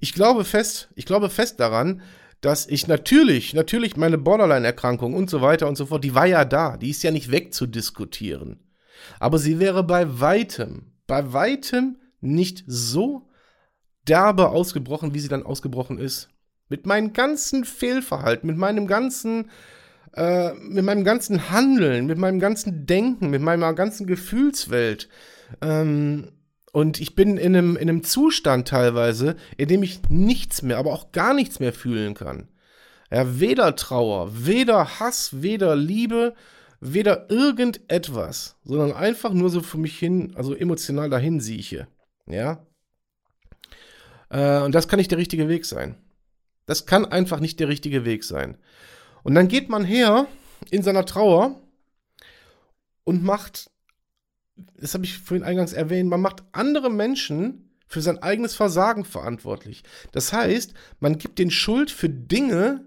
ich 0.00 0.12
glaube 0.12 0.44
fest, 0.44 0.88
ich 0.94 1.06
glaube 1.06 1.30
fest 1.30 1.60
daran, 1.60 2.02
dass 2.40 2.66
ich 2.66 2.86
natürlich, 2.86 3.52
natürlich 3.54 3.96
meine 3.96 4.18
Borderline-Erkrankung 4.18 5.14
und 5.14 5.28
so 5.28 5.42
weiter 5.42 5.68
und 5.68 5.76
so 5.76 5.86
fort, 5.86 6.04
die 6.04 6.14
war 6.14 6.26
ja 6.26 6.44
da, 6.44 6.76
die 6.76 6.90
ist 6.90 7.02
ja 7.02 7.10
nicht 7.10 7.30
wegzudiskutieren. 7.30 8.60
Aber 9.18 9.38
sie 9.38 9.58
wäre 9.58 9.84
bei 9.84 10.20
weitem, 10.20 10.92
bei 11.06 11.32
weitem 11.32 11.98
nicht 12.20 12.64
so 12.66 13.28
derbe 14.08 14.48
ausgebrochen, 14.48 15.14
wie 15.14 15.20
sie 15.20 15.28
dann 15.28 15.44
ausgebrochen 15.44 15.98
ist. 15.98 16.28
Mit 16.68 16.86
meinem 16.86 17.12
ganzen 17.12 17.64
Fehlverhalten, 17.64 18.46
mit 18.46 18.56
meinem 18.56 18.86
ganzen, 18.86 19.50
äh, 20.14 20.54
mit 20.54 20.84
meinem 20.84 21.04
ganzen 21.04 21.50
Handeln, 21.50 22.06
mit 22.06 22.18
meinem 22.18 22.40
ganzen 22.40 22.86
Denken, 22.86 23.30
mit 23.30 23.42
meiner 23.42 23.74
ganzen 23.74 24.06
Gefühlswelt. 24.06 25.08
Ähm, 25.60 26.30
und 26.72 27.00
ich 27.00 27.14
bin 27.14 27.36
in 27.36 27.56
einem, 27.56 27.76
in 27.76 27.88
einem 27.88 28.02
Zustand 28.04 28.68
teilweise, 28.68 29.36
in 29.56 29.68
dem 29.68 29.82
ich 29.82 30.08
nichts 30.08 30.62
mehr, 30.62 30.78
aber 30.78 30.92
auch 30.92 31.12
gar 31.12 31.34
nichts 31.34 31.60
mehr 31.60 31.72
fühlen 31.72 32.14
kann. 32.14 32.48
Ja, 33.10 33.40
weder 33.40 33.74
Trauer, 33.74 34.30
weder 34.46 35.00
Hass, 35.00 35.42
weder 35.42 35.74
Liebe, 35.74 36.34
weder 36.80 37.28
irgendetwas, 37.30 38.56
sondern 38.64 38.92
einfach 38.92 39.32
nur 39.32 39.50
so 39.50 39.60
für 39.60 39.78
mich 39.78 39.98
hin, 39.98 40.32
also 40.36 40.54
emotional 40.54 41.10
dahin 41.10 41.40
sieche. 41.40 41.88
Ja. 42.26 42.64
Äh, 44.30 44.62
und 44.62 44.74
das 44.74 44.86
kann 44.86 44.98
nicht 44.98 45.10
der 45.10 45.18
richtige 45.18 45.48
Weg 45.48 45.66
sein. 45.66 45.96
Das 46.66 46.86
kann 46.86 47.04
einfach 47.04 47.40
nicht 47.40 47.58
der 47.58 47.68
richtige 47.68 48.04
Weg 48.04 48.22
sein. 48.22 48.56
Und 49.24 49.34
dann 49.34 49.48
geht 49.48 49.68
man 49.68 49.84
her 49.84 50.26
in 50.70 50.82
seiner 50.82 51.04
Trauer 51.04 51.60
und 53.04 53.24
macht, 53.24 53.70
das 54.76 54.94
habe 54.94 55.04
ich 55.04 55.18
vorhin 55.18 55.44
eingangs 55.44 55.72
erwähnt, 55.72 56.08
man 56.08 56.20
macht 56.20 56.42
andere 56.52 56.90
Menschen 56.90 57.70
für 57.86 58.00
sein 58.00 58.18
eigenes 58.18 58.54
Versagen 58.54 59.04
verantwortlich. 59.04 59.82
Das 60.12 60.32
heißt, 60.32 60.74
man 61.00 61.18
gibt 61.18 61.38
den 61.38 61.50
Schuld 61.50 61.90
für 61.90 62.08
Dinge, 62.08 62.86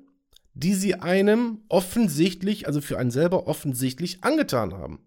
die 0.53 0.73
sie 0.73 0.95
einem 0.95 1.61
offensichtlich, 1.67 2.67
also 2.67 2.79
für 2.79 2.97
einen 2.97 3.11
selber 3.11 3.47
offensichtlich 3.47 4.23
angetan 4.23 4.73
haben. 4.73 4.99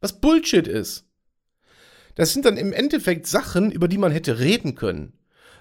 Was 0.00 0.20
Bullshit 0.20 0.66
ist. 0.66 1.06
Das 2.14 2.32
sind 2.32 2.44
dann 2.44 2.56
im 2.56 2.72
Endeffekt 2.72 3.26
Sachen, 3.26 3.72
über 3.72 3.88
die 3.88 3.98
man 3.98 4.12
hätte 4.12 4.38
reden 4.38 4.74
können. 4.74 5.14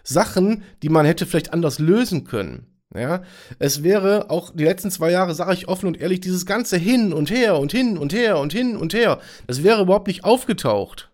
Sachen, 0.04 0.64
die 0.82 0.90
man 0.90 1.06
hätte 1.06 1.26
vielleicht 1.26 1.54
anders 1.54 1.80
lösen 1.80 2.26
können. 2.26 2.73
Ja, 2.96 3.24
es 3.58 3.82
wäre 3.82 4.30
auch 4.30 4.52
die 4.52 4.66
letzten 4.66 4.92
zwei 4.92 5.10
Jahre, 5.10 5.34
sage 5.34 5.54
ich 5.54 5.68
offen 5.68 5.88
und 5.88 6.00
ehrlich, 6.00 6.20
dieses 6.20 6.46
ganze 6.46 6.78
hin 6.78 7.12
und 7.12 7.32
her 7.32 7.58
und 7.58 7.72
hin 7.72 7.98
und 7.98 8.14
her 8.14 8.38
und 8.38 8.54
hin 8.54 8.78
und 8.78 8.94
her, 8.94 9.20
das 9.48 9.64
wäre 9.64 9.82
überhaupt 9.82 10.08
nicht 10.08 10.24
aufgetaucht. 10.24 11.10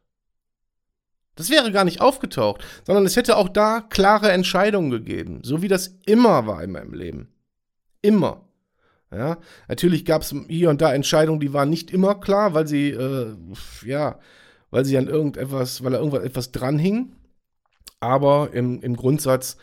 Das 1.36 1.50
wäre 1.50 1.72
gar 1.72 1.86
nicht 1.86 2.02
aufgetaucht, 2.02 2.66
sondern 2.86 3.06
es 3.06 3.16
hätte 3.16 3.38
auch 3.38 3.48
da 3.48 3.80
klare 3.80 4.30
Entscheidungen 4.32 4.92
gegeben, 4.92 5.40
so 5.44 5.62
wie 5.62 5.70
das 5.70 5.96
immer 6.06 6.46
war 6.48 6.62
in 6.64 6.72
meinem 6.72 6.94
Leben. 6.94 7.30
Immer. 8.02 8.42
Ja, 9.12 9.38
natürlich 9.70 10.04
gab 10.04 10.22
es 10.22 10.36
hier 10.50 10.70
und 10.70 10.82
da 10.82 10.94
Entscheidungen, 10.94 11.40
die 11.40 11.54
waren 11.54 11.70
nicht 11.70 11.92
immer 11.92 12.16
klar, 12.16 12.54
weil 12.54 12.68
sie, 12.68 12.90
äh, 12.90 13.36
ja, 13.86 14.20
weil 14.70 14.84
sie 14.84 14.98
an 14.98 15.08
irgendetwas, 15.08 15.82
weil 15.84 15.94
da 15.94 15.98
irgendwas 15.98 16.24
etwas 16.24 16.52
dran 16.52 16.78
hing. 16.78 17.16
Aber 18.02 18.50
im, 18.54 18.82
im 18.82 18.96
Grundsatz 18.96 19.58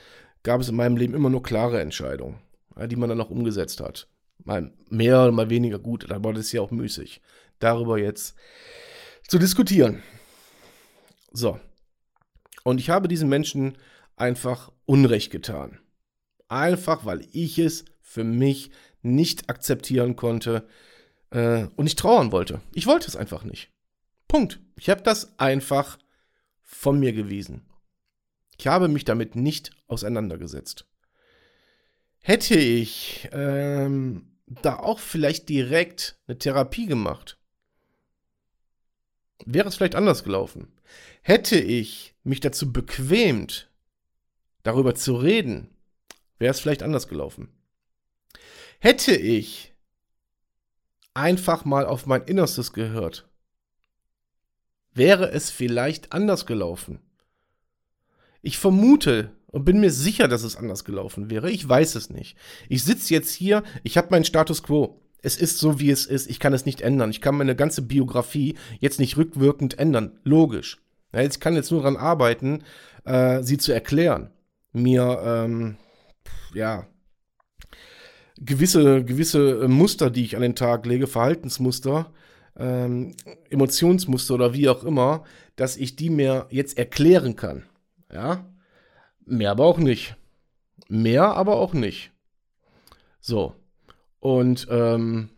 gab 0.46 0.60
es 0.60 0.68
in 0.68 0.76
meinem 0.76 0.96
Leben 0.96 1.12
immer 1.12 1.28
nur 1.28 1.42
klare 1.42 1.80
Entscheidungen, 1.80 2.38
die 2.86 2.94
man 2.94 3.08
dann 3.08 3.20
auch 3.20 3.30
umgesetzt 3.30 3.80
hat. 3.80 4.08
Mal 4.44 4.72
mehr 4.88 5.22
oder 5.22 5.32
mal 5.32 5.50
weniger 5.50 5.80
gut, 5.80 6.08
aber 6.12 6.32
das 6.32 6.46
ist 6.46 6.52
ja 6.52 6.60
auch 6.60 6.70
müßig, 6.70 7.20
darüber 7.58 7.98
jetzt 7.98 8.36
zu 9.26 9.40
diskutieren. 9.40 10.04
So. 11.32 11.58
Und 12.62 12.78
ich 12.78 12.90
habe 12.90 13.08
diesen 13.08 13.28
Menschen 13.28 13.76
einfach 14.14 14.70
Unrecht 14.84 15.32
getan. 15.32 15.80
Einfach, 16.46 17.04
weil 17.04 17.26
ich 17.32 17.58
es 17.58 17.84
für 18.00 18.22
mich 18.22 18.70
nicht 19.02 19.50
akzeptieren 19.50 20.14
konnte 20.14 20.68
äh, 21.30 21.66
und 21.74 21.84
nicht 21.84 21.98
trauern 21.98 22.30
wollte. 22.30 22.60
Ich 22.72 22.86
wollte 22.86 23.08
es 23.08 23.16
einfach 23.16 23.42
nicht. 23.42 23.72
Punkt. 24.28 24.60
Ich 24.76 24.90
habe 24.90 25.02
das 25.02 25.40
einfach 25.40 25.98
von 26.62 27.00
mir 27.00 27.12
gewiesen. 27.12 27.66
Ich 28.58 28.66
habe 28.66 28.88
mich 28.88 29.04
damit 29.04 29.36
nicht 29.36 29.70
auseinandergesetzt. 29.86 30.86
Hätte 32.20 32.58
ich 32.58 33.28
ähm, 33.32 34.36
da 34.46 34.78
auch 34.78 34.98
vielleicht 34.98 35.48
direkt 35.48 36.18
eine 36.26 36.38
Therapie 36.38 36.86
gemacht, 36.86 37.38
wäre 39.44 39.68
es 39.68 39.76
vielleicht 39.76 39.94
anders 39.94 40.24
gelaufen. 40.24 40.72
Hätte 41.22 41.58
ich 41.58 42.14
mich 42.24 42.40
dazu 42.40 42.72
bequemt, 42.72 43.70
darüber 44.62 44.94
zu 44.94 45.16
reden, 45.16 45.70
wäre 46.38 46.50
es 46.50 46.60
vielleicht 46.60 46.82
anders 46.82 47.08
gelaufen. 47.08 47.48
Hätte 48.78 49.14
ich 49.14 49.74
einfach 51.14 51.64
mal 51.64 51.86
auf 51.86 52.06
mein 52.06 52.22
Innerstes 52.22 52.72
gehört, 52.72 53.28
wäre 54.92 55.30
es 55.30 55.50
vielleicht 55.50 56.12
anders 56.12 56.46
gelaufen. 56.46 57.00
Ich 58.46 58.58
vermute 58.58 59.32
und 59.48 59.64
bin 59.64 59.80
mir 59.80 59.90
sicher, 59.90 60.28
dass 60.28 60.44
es 60.44 60.54
anders 60.54 60.84
gelaufen 60.84 61.30
wäre. 61.30 61.50
Ich 61.50 61.68
weiß 61.68 61.96
es 61.96 62.10
nicht. 62.10 62.36
Ich 62.68 62.84
sitze 62.84 63.12
jetzt 63.12 63.32
hier, 63.34 63.64
ich 63.82 63.98
habe 63.98 64.06
meinen 64.12 64.24
Status 64.24 64.62
quo. 64.62 65.00
Es 65.20 65.36
ist 65.36 65.58
so, 65.58 65.80
wie 65.80 65.90
es 65.90 66.06
ist. 66.06 66.30
Ich 66.30 66.38
kann 66.38 66.52
es 66.52 66.64
nicht 66.64 66.80
ändern. 66.80 67.10
Ich 67.10 67.20
kann 67.20 67.36
meine 67.36 67.56
ganze 67.56 67.82
Biografie 67.82 68.54
jetzt 68.78 69.00
nicht 69.00 69.16
rückwirkend 69.16 69.80
ändern. 69.80 70.20
Logisch. 70.22 70.80
Ja, 71.12 71.22
ich 71.22 71.40
kann 71.40 71.56
jetzt 71.56 71.72
nur 71.72 71.80
daran 71.80 71.96
arbeiten, 71.96 72.62
äh, 73.04 73.42
sie 73.42 73.58
zu 73.58 73.72
erklären. 73.72 74.30
Mir, 74.72 75.20
ähm, 75.24 75.76
ja, 76.54 76.86
gewisse, 78.38 79.02
gewisse 79.02 79.64
äh, 79.64 79.66
Muster, 79.66 80.08
die 80.08 80.22
ich 80.22 80.36
an 80.36 80.42
den 80.42 80.54
Tag 80.54 80.86
lege, 80.86 81.08
Verhaltensmuster, 81.08 82.12
ähm, 82.56 83.16
Emotionsmuster 83.50 84.34
oder 84.34 84.54
wie 84.54 84.68
auch 84.68 84.84
immer, 84.84 85.24
dass 85.56 85.76
ich 85.76 85.96
die 85.96 86.10
mir 86.10 86.46
jetzt 86.50 86.78
erklären 86.78 87.34
kann. 87.34 87.64
Ja, 88.12 88.44
mehr 89.24 89.50
aber 89.50 89.64
auch 89.64 89.78
nicht. 89.78 90.16
Mehr 90.88 91.24
aber 91.24 91.56
auch 91.56 91.72
nicht. 91.72 92.12
So. 93.20 93.54
Und 94.20 94.66
ähm, 94.70 95.30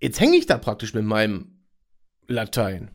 jetzt 0.00 0.20
hänge 0.20 0.36
ich 0.36 0.46
da 0.46 0.58
praktisch 0.58 0.94
mit 0.94 1.04
meinem 1.04 1.64
Latein 2.28 2.90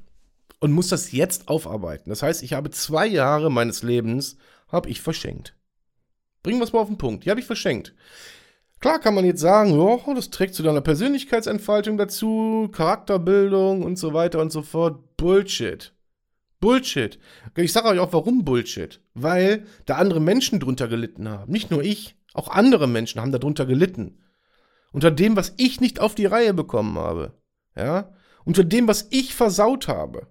und 0.59 0.71
muss 0.71 0.89
das 0.89 1.11
jetzt 1.11 1.47
aufarbeiten. 1.47 2.09
Das 2.09 2.21
heißt, 2.21 2.43
ich 2.43 2.53
habe 2.53 2.69
zwei 2.69 3.07
Jahre 3.07 3.51
meines 3.51 3.83
Lebens 3.83 4.37
habe 4.67 4.89
ich 4.89 5.01
verschenkt. 5.01 5.55
Bringen 6.43 6.59
wir 6.59 6.65
es 6.65 6.73
mal 6.73 6.79
auf 6.79 6.87
den 6.87 6.97
Punkt. 6.97 7.25
Die 7.25 7.29
habe 7.29 7.39
ich 7.39 7.45
verschenkt. 7.45 7.93
Klar 8.79 8.99
kann 8.99 9.13
man 9.13 9.25
jetzt 9.25 9.41
sagen, 9.41 9.77
oh, 9.79 10.13
das 10.15 10.31
trägt 10.31 10.55
zu 10.55 10.63
deiner 10.63 10.81
Persönlichkeitsentfaltung 10.81 11.97
dazu, 11.97 12.67
Charakterbildung 12.71 13.83
und 13.83 13.97
so 13.97 14.13
weiter 14.13 14.39
und 14.39 14.51
so 14.51 14.63
fort. 14.63 15.17
Bullshit. 15.17 15.93
Bullshit. 16.61 17.19
Ich 17.57 17.73
sage 17.73 17.89
euch 17.89 17.99
auch, 17.99 18.13
warum 18.13 18.45
Bullshit. 18.45 19.01
Weil 19.13 19.67
da 19.85 19.97
andere 19.97 20.21
Menschen 20.21 20.61
drunter 20.61 20.87
gelitten 20.87 21.27
haben. 21.27 21.51
Nicht 21.51 21.71
nur 21.71 21.83
ich, 21.83 22.15
auch 22.33 22.47
andere 22.47 22.87
Menschen 22.87 23.19
haben 23.19 23.33
darunter 23.33 23.65
gelitten. 23.65 24.23
Unter 24.93 25.11
dem, 25.11 25.35
was 25.35 25.53
ich 25.57 25.81
nicht 25.81 25.99
auf 25.99 26.15
die 26.15 26.25
Reihe 26.25 26.53
bekommen 26.53 26.97
habe. 26.97 27.37
Ja? 27.75 28.13
Unter 28.45 28.63
dem, 28.63 28.87
was 28.87 29.07
ich 29.11 29.35
versaut 29.35 29.89
habe. 29.89 30.27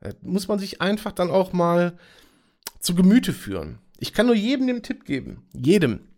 Das 0.00 0.16
muss 0.22 0.48
man 0.48 0.58
sich 0.58 0.80
einfach 0.80 1.12
dann 1.12 1.30
auch 1.30 1.52
mal 1.52 1.96
zu 2.80 2.96
Gemüte 2.96 3.32
führen. 3.32 3.78
Ich 3.98 4.12
kann 4.12 4.26
nur 4.26 4.34
jedem 4.34 4.66
den 4.66 4.82
Tipp 4.82 5.04
geben. 5.04 5.48
Jedem 5.52 6.08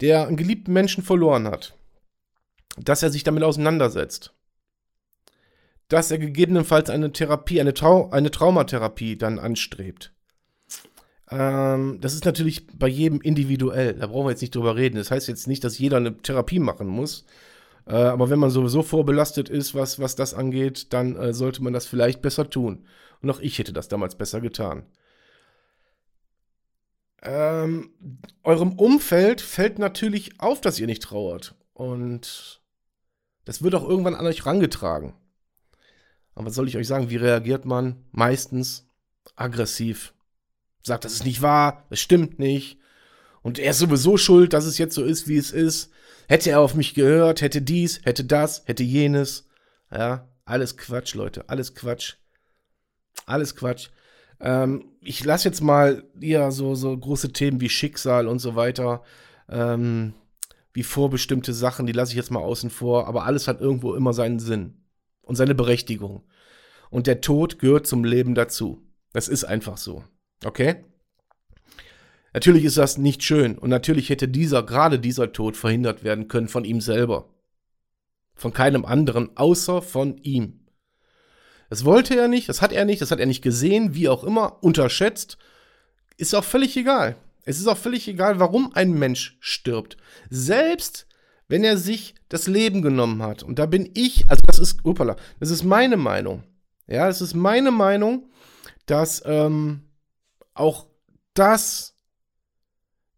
der 0.00 0.26
einen 0.26 0.36
geliebten 0.36 0.72
Menschen 0.72 1.04
verloren 1.04 1.46
hat, 1.46 1.74
dass 2.76 3.02
er 3.02 3.10
sich 3.10 3.22
damit 3.22 3.42
auseinandersetzt, 3.42 4.34
dass 5.90 6.10
er 6.10 6.16
gegebenenfalls 6.16 6.88
eine 6.88 7.12
Therapie, 7.12 7.60
eine, 7.60 7.74
Trau 7.74 8.08
eine 8.10 8.30
Traumatherapie 8.30 9.16
dann 9.16 9.38
anstrebt. 9.38 10.12
Ähm, 11.30 11.98
das 12.00 12.14
ist 12.14 12.24
natürlich 12.24 12.66
bei 12.68 12.88
jedem 12.88 13.20
individuell, 13.20 13.94
da 13.94 14.06
brauchen 14.06 14.26
wir 14.26 14.30
jetzt 14.30 14.40
nicht 14.40 14.54
drüber 14.54 14.76
reden. 14.76 14.96
Das 14.96 15.10
heißt 15.10 15.28
jetzt 15.28 15.46
nicht, 15.46 15.62
dass 15.62 15.78
jeder 15.78 15.98
eine 15.98 16.16
Therapie 16.16 16.58
machen 16.58 16.88
muss. 16.88 17.26
Äh, 17.86 17.96
aber 17.96 18.30
wenn 18.30 18.38
man 18.38 18.50
sowieso 18.50 18.82
vorbelastet 18.82 19.50
ist, 19.50 19.74
was, 19.74 20.00
was 20.00 20.16
das 20.16 20.32
angeht, 20.32 20.94
dann 20.94 21.14
äh, 21.16 21.34
sollte 21.34 21.62
man 21.62 21.74
das 21.74 21.86
vielleicht 21.86 22.22
besser 22.22 22.48
tun. 22.48 22.86
Und 23.20 23.30
auch 23.30 23.40
ich 23.40 23.58
hätte 23.58 23.74
das 23.74 23.88
damals 23.88 24.14
besser 24.16 24.40
getan 24.40 24.86
ähm, 27.22 27.90
eurem 28.42 28.72
Umfeld 28.72 29.40
fällt 29.40 29.78
natürlich 29.78 30.40
auf, 30.40 30.60
dass 30.60 30.78
ihr 30.80 30.86
nicht 30.86 31.02
trauert. 31.02 31.54
Und 31.74 32.62
das 33.44 33.62
wird 33.62 33.74
auch 33.74 33.86
irgendwann 33.86 34.14
an 34.14 34.26
euch 34.26 34.46
rangetragen. 34.46 35.14
Aber 36.34 36.46
was 36.46 36.54
soll 36.54 36.68
ich 36.68 36.76
euch 36.76 36.86
sagen? 36.86 37.10
Wie 37.10 37.16
reagiert 37.16 37.64
man? 37.64 38.04
Meistens 38.12 38.88
aggressiv. 39.36 40.14
Sagt, 40.82 41.04
das 41.04 41.12
ist 41.12 41.24
nicht 41.24 41.42
wahr, 41.42 41.86
das 41.90 42.00
stimmt 42.00 42.38
nicht. 42.38 42.78
Und 43.42 43.58
er 43.58 43.70
ist 43.70 43.78
sowieso 43.78 44.16
schuld, 44.16 44.52
dass 44.52 44.64
es 44.64 44.78
jetzt 44.78 44.94
so 44.94 45.04
ist, 45.04 45.28
wie 45.28 45.36
es 45.36 45.50
ist. 45.50 45.90
Hätte 46.28 46.50
er 46.50 46.60
auf 46.60 46.74
mich 46.74 46.94
gehört, 46.94 47.40
hätte 47.42 47.62
dies, 47.62 48.00
hätte 48.04 48.24
das, 48.24 48.62
hätte 48.66 48.82
jenes. 48.82 49.48
Ja, 49.90 50.28
alles 50.44 50.76
Quatsch, 50.76 51.14
Leute, 51.14 51.48
alles 51.48 51.74
Quatsch. 51.74 52.14
Alles 53.26 53.56
Quatsch. 53.56 53.88
Ähm, 54.40 54.92
ich 55.00 55.24
lasse 55.24 55.48
jetzt 55.48 55.60
mal 55.60 56.04
ja 56.20 56.50
so, 56.50 56.74
so 56.74 56.96
große 56.96 57.32
Themen 57.32 57.60
wie 57.60 57.68
Schicksal 57.68 58.26
und 58.28 58.38
so 58.38 58.56
weiter, 58.56 59.02
ähm, 59.48 60.14
wie 60.72 60.82
vorbestimmte 60.82 61.52
Sachen, 61.52 61.86
die 61.86 61.92
lasse 61.92 62.12
ich 62.12 62.16
jetzt 62.16 62.30
mal 62.30 62.40
außen 62.40 62.70
vor, 62.70 63.08
aber 63.08 63.24
alles 63.24 63.48
hat 63.48 63.60
irgendwo 63.60 63.94
immer 63.94 64.12
seinen 64.12 64.38
Sinn 64.38 64.80
und 65.22 65.36
seine 65.36 65.54
Berechtigung. 65.54 66.22
Und 66.90 67.06
der 67.06 67.20
Tod 67.20 67.58
gehört 67.58 67.86
zum 67.86 68.04
Leben 68.04 68.34
dazu. 68.34 68.82
Das 69.12 69.28
ist 69.28 69.44
einfach 69.44 69.76
so. 69.76 70.04
Okay? 70.44 70.84
Natürlich 72.32 72.64
ist 72.64 72.76
das 72.76 72.96
nicht 72.96 73.22
schön 73.22 73.58
und 73.58 73.70
natürlich 73.70 74.08
hätte 74.08 74.28
dieser, 74.28 74.62
gerade 74.62 74.98
dieser 74.98 75.32
Tod 75.32 75.56
verhindert 75.56 76.04
werden 76.04 76.28
können 76.28 76.48
von 76.48 76.64
ihm 76.64 76.80
selber. 76.80 77.28
Von 78.34 78.52
keinem 78.52 78.84
anderen, 78.84 79.36
außer 79.36 79.82
von 79.82 80.18
ihm. 80.18 80.60
Das 81.68 81.84
wollte 81.84 82.16
er 82.16 82.28
nicht, 82.28 82.48
das 82.48 82.62
hat 82.62 82.72
er 82.72 82.84
nicht, 82.84 83.02
das 83.02 83.10
hat 83.10 83.20
er 83.20 83.26
nicht 83.26 83.42
gesehen, 83.42 83.94
wie 83.94 84.08
auch 84.08 84.24
immer, 84.24 84.62
unterschätzt. 84.62 85.38
Ist 86.16 86.34
auch 86.34 86.44
völlig 86.44 86.76
egal. 86.76 87.16
Es 87.44 87.58
ist 87.58 87.66
auch 87.66 87.76
völlig 87.76 88.06
egal, 88.06 88.38
warum 88.38 88.74
ein 88.74 88.92
Mensch 88.92 89.36
stirbt. 89.40 89.96
Selbst 90.28 91.06
wenn 91.50 91.64
er 91.64 91.76
sich 91.76 92.14
das 92.28 92.46
Leben 92.46 92.80
genommen 92.80 93.22
hat. 93.22 93.42
Und 93.42 93.58
da 93.58 93.66
bin 93.66 93.90
ich, 93.94 94.30
also 94.30 94.42
das 94.46 94.58
ist, 94.58 94.84
upala, 94.84 95.16
das 95.40 95.50
ist 95.50 95.64
meine 95.64 95.96
Meinung. 95.96 96.44
Ja, 96.86 97.06
das 97.06 97.20
ist 97.20 97.34
meine 97.34 97.70
Meinung, 97.70 98.30
dass 98.86 99.22
ähm, 99.26 99.82
auch 100.54 100.86
das 101.34 101.94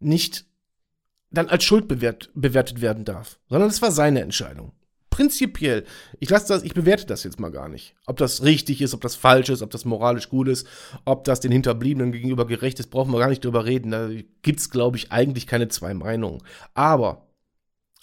nicht 0.01 0.47
dann 1.31 1.49
als 1.49 1.65
Schuld 1.65 1.89
bewert, 1.89 2.31
bewertet 2.35 2.81
werden 2.81 3.05
darf, 3.05 3.39
sondern 3.49 3.71
es 3.71 3.81
war 3.81 3.93
seine 3.93 4.21
Entscheidung 4.21 4.73
prinzipiell, 5.13 5.85
ich 6.19 6.31
lasse 6.31 6.49
das, 6.49 6.63
ich 6.63 6.73
bewerte 6.73 7.07
das 7.07 7.23
jetzt 7.23 7.39
mal 7.39 7.51
gar 7.51 7.69
nicht. 7.69 7.95
Ob 8.07 8.17
das 8.17 8.43
richtig 8.43 8.81
ist, 8.81 8.95
ob 8.95 9.03
das 9.03 9.15
falsch 9.15 9.51
ist, 9.51 9.63
ob 9.63 9.71
das 9.71 9.85
moralisch 9.85 10.31
gut 10.31 10.49
ist, 10.49 10.67
ob 11.05 11.25
das 11.25 11.39
den 11.41 11.53
Hinterbliebenen 11.53 12.13
gegenüber 12.13 12.47
gerecht 12.47 12.81
ist, 12.81 12.89
brauchen 12.91 13.13
wir 13.13 13.21
gar 13.21 13.29
nicht 13.29 13.45
drüber 13.45 13.67
reden. 13.67 13.91
Da 13.91 14.09
gibt 14.41 14.59
es, 14.59 14.71
glaube 14.71 14.97
ich, 14.97 15.13
eigentlich 15.13 15.47
keine 15.47 15.69
zwei 15.69 15.93
Meinungen. 15.93 16.43
Aber 16.73 17.29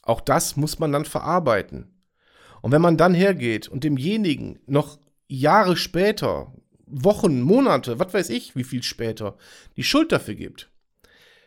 auch 0.09 0.21
das 0.21 0.57
muss 0.57 0.79
man 0.79 0.91
dann 0.91 1.05
verarbeiten. 1.05 1.87
Und 2.61 2.71
wenn 2.71 2.81
man 2.81 2.97
dann 2.97 3.13
hergeht 3.13 3.67
und 3.67 3.83
demjenigen 3.83 4.59
noch 4.65 4.99
Jahre 5.27 5.77
später, 5.77 6.53
Wochen, 6.85 7.41
Monate, 7.41 7.99
was 7.99 8.13
weiß 8.13 8.29
ich, 8.29 8.55
wie 8.55 8.63
viel 8.63 8.83
später, 8.83 9.37
die 9.77 9.83
Schuld 9.83 10.11
dafür 10.11 10.35
gibt, 10.35 10.71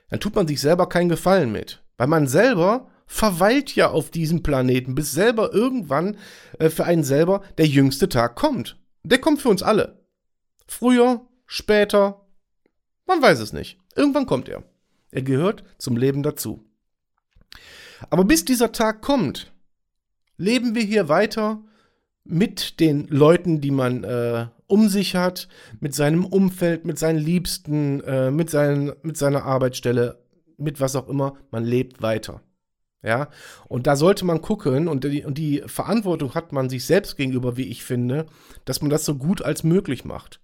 dann 0.09 0.21
tut 0.21 0.35
man 0.37 0.47
sich 0.47 0.61
selber 0.61 0.89
keinen 0.89 1.09
Gefallen 1.09 1.53
mit. 1.53 1.83
Weil 1.99 2.07
man 2.07 2.27
selber 2.27 2.89
verweilt 3.07 3.75
ja 3.75 3.91
auf 3.91 4.11
diesem 4.11 4.43
Planeten, 4.43 4.95
bis 4.95 5.13
selber 5.13 5.53
irgendwann 5.53 6.17
äh, 6.59 6.71
für 6.71 6.85
einen 6.85 7.05
selber 7.05 7.43
der 7.59 7.67
jüngste 7.67 8.09
Tag 8.09 8.37
kommt. 8.37 8.79
Der 9.03 9.19
kommt 9.19 9.43
für 9.43 9.49
uns 9.49 9.63
alle. 9.63 10.01
Früher, 10.67 11.27
später, 11.47 12.25
man 13.07 13.21
weiß 13.21 13.41
es 13.41 13.53
nicht. 13.53 13.79
Irgendwann 13.97 14.27
kommt 14.27 14.49
er. 14.49 14.63
Er 15.11 15.23
gehört 15.23 15.65
zum 15.79 15.97
Leben 15.97 16.23
dazu. 16.23 16.65
Aber 18.11 18.25
bis 18.25 18.45
dieser 18.45 18.73
Tag 18.73 19.03
kommt, 19.03 19.53
leben 20.37 20.75
wir 20.75 20.83
hier 20.83 21.09
weiter 21.09 21.63
mit 22.25 22.81
den 22.81 23.09
Leuten, 23.09 23.61
die 23.61 23.71
man 23.71 24.05
äh, 24.05 24.47
um 24.67 24.89
sich 24.89 25.17
hat, 25.17 25.49
mit 25.81 25.95
seinem 25.95 26.25
Umfeld, 26.25 26.85
mit 26.85 26.99
seinen 26.99 27.19
Liebsten, 27.19 28.01
äh, 28.01 28.31
mit, 28.31 28.51
seinen, 28.51 28.93
mit 29.03 29.17
seiner 29.17 29.45
Arbeitsstelle, 29.45 30.19
mit 30.57 30.81
was 30.81 30.97
auch 30.97 31.09
immer. 31.09 31.35
Man 31.51 31.65
lebt 31.65 32.01
weiter. 32.03 32.43
Ja, 33.05 33.31
und 33.67 33.89
da 33.89 33.97
sollte 33.97 34.25
man 34.25 34.43
gucken, 34.43 34.87
und 34.87 35.03
die, 35.03 35.25
und 35.25 35.37
die 35.37 35.63
Verantwortung 35.67 36.35
hat 36.35 36.53
man 36.53 36.71
sich 36.71 36.85
selbst 36.87 37.17
gegenüber, 37.17 37.57
wie 37.57 37.67
ich 37.67 37.83
finde, 37.83 38.27
dass 38.65 38.81
man 38.81 38.91
das 38.91 39.05
so 39.05 39.17
gut 39.17 39.43
als 39.43 39.65
möglich 39.65 40.05
macht. 40.05 40.41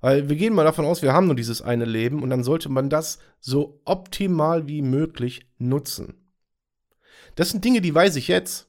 Weil 0.00 0.28
wir 0.28 0.34
gehen 0.36 0.54
mal 0.54 0.64
davon 0.64 0.86
aus, 0.86 1.02
wir 1.02 1.12
haben 1.12 1.26
nur 1.26 1.36
dieses 1.36 1.62
eine 1.62 1.84
Leben 1.84 2.22
und 2.22 2.30
dann 2.30 2.42
sollte 2.42 2.68
man 2.68 2.90
das 2.90 3.18
so 3.38 3.80
optimal 3.84 4.66
wie 4.66 4.82
möglich 4.82 5.46
nutzen. 5.58 6.19
Das 7.40 7.48
sind 7.48 7.64
Dinge, 7.64 7.80
die 7.80 7.94
weiß 7.94 8.16
ich 8.16 8.28
jetzt 8.28 8.66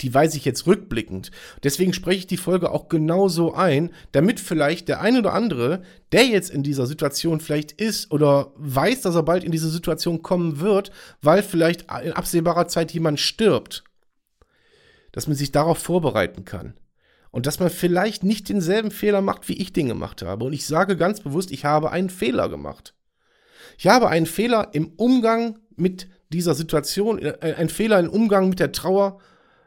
die 0.00 0.12
weiß 0.12 0.34
ich 0.34 0.44
jetzt 0.44 0.66
rückblickend. 0.66 1.30
Deswegen 1.62 1.92
spreche 1.92 2.20
ich 2.20 2.26
die 2.26 2.36
Folge 2.36 2.70
auch 2.70 2.88
genauso 2.88 3.54
ein, 3.54 3.90
damit 4.12 4.40
vielleicht 4.40 4.88
der 4.88 5.00
eine 5.00 5.20
oder 5.20 5.34
andere, 5.34 5.82
der 6.10 6.26
jetzt 6.26 6.50
in 6.50 6.62
dieser 6.62 6.86
Situation 6.86 7.40
vielleicht 7.40 7.72
ist 7.72 8.10
oder 8.10 8.52
weiß, 8.56 9.02
dass 9.02 9.14
er 9.14 9.22
bald 9.22 9.44
in 9.44 9.52
diese 9.52 9.70
Situation 9.70 10.22
kommen 10.22 10.58
wird, 10.60 10.90
weil 11.22 11.42
vielleicht 11.42 11.82
in 12.02 12.12
absehbarer 12.12 12.66
Zeit 12.66 12.92
jemand 12.92 13.20
stirbt, 13.20 13.84
dass 15.12 15.28
man 15.28 15.36
sich 15.36 15.52
darauf 15.52 15.78
vorbereiten 15.78 16.44
kann. 16.44 16.74
Und 17.30 17.46
dass 17.46 17.60
man 17.60 17.70
vielleicht 17.70 18.24
nicht 18.24 18.48
denselben 18.48 18.90
Fehler 18.90 19.20
macht, 19.20 19.48
wie 19.48 19.60
ich 19.60 19.72
den 19.72 19.88
gemacht 19.88 20.22
habe. 20.22 20.44
Und 20.44 20.52
ich 20.52 20.66
sage 20.66 20.96
ganz 20.96 21.20
bewusst, 21.20 21.50
ich 21.50 21.64
habe 21.64 21.90
einen 21.90 22.10
Fehler 22.10 22.48
gemacht. 22.48 22.94
Ich 23.76 23.88
habe 23.88 24.08
einen 24.08 24.26
Fehler 24.26 24.70
im 24.72 24.92
Umgang 24.96 25.58
mit 25.76 26.08
dieser 26.32 26.54
Situation, 26.54 27.18
äh, 27.18 27.54
einen 27.56 27.68
Fehler 27.68 28.00
im 28.00 28.08
Umgang 28.08 28.48
mit 28.48 28.60
der 28.60 28.72
Trauer 28.72 29.20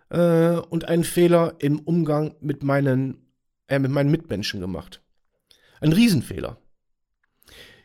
äh, 0.10 0.58
und 0.58 0.86
einen 0.86 1.04
Fehler 1.04 1.56
im 1.60 1.80
Umgang 1.80 2.36
mit 2.40 2.64
meinen, 2.64 3.32
äh, 3.68 3.80
mit 3.80 3.92
meinen 3.92 4.12
Mitmenschen 4.12 4.60
gemacht. 4.60 5.02
Ein 5.82 5.94
Riesenfehler. 5.94 6.58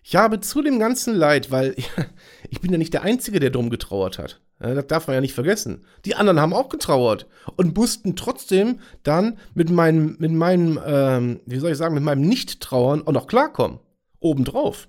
Ich 0.04 0.16
habe 0.16 0.40
zu 0.40 0.62
dem 0.62 0.78
ganzen 0.78 1.14
Leid, 1.14 1.50
weil 1.50 1.76
ich 2.50 2.60
bin 2.60 2.72
ja 2.72 2.78
nicht 2.78 2.94
der 2.94 3.02
Einzige, 3.02 3.40
der 3.40 3.50
drum 3.50 3.70
getrauert 3.70 4.18
hat. 4.18 4.40
Das 4.58 4.86
darf 4.86 5.08
man 5.08 5.14
ja 5.14 5.20
nicht 5.20 5.34
vergessen. 5.34 5.84
Die 6.04 6.14
anderen 6.14 6.40
haben 6.40 6.52
auch 6.52 6.68
getrauert 6.68 7.26
und 7.56 7.76
mussten 7.76 8.14
trotzdem 8.14 8.78
dann 9.02 9.38
mit 9.54 9.70
meinem, 9.70 10.14
mit 10.20 10.30
meinem, 10.30 10.78
ähm, 10.86 11.40
wie 11.46 11.58
soll 11.58 11.72
ich 11.72 11.78
sagen, 11.78 11.94
mit 11.94 12.04
meinem 12.04 12.22
Nicht-Trauern 12.22 13.04
auch 13.04 13.12
noch 13.12 13.26
klarkommen. 13.26 13.80
Obendrauf. 14.20 14.88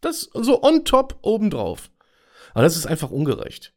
Das 0.00 0.30
so 0.32 0.62
on 0.62 0.86
top 0.86 1.18
obendrauf. 1.20 1.90
Aber 2.58 2.64
das 2.64 2.76
ist 2.76 2.86
einfach 2.86 3.12
ungerecht. 3.12 3.72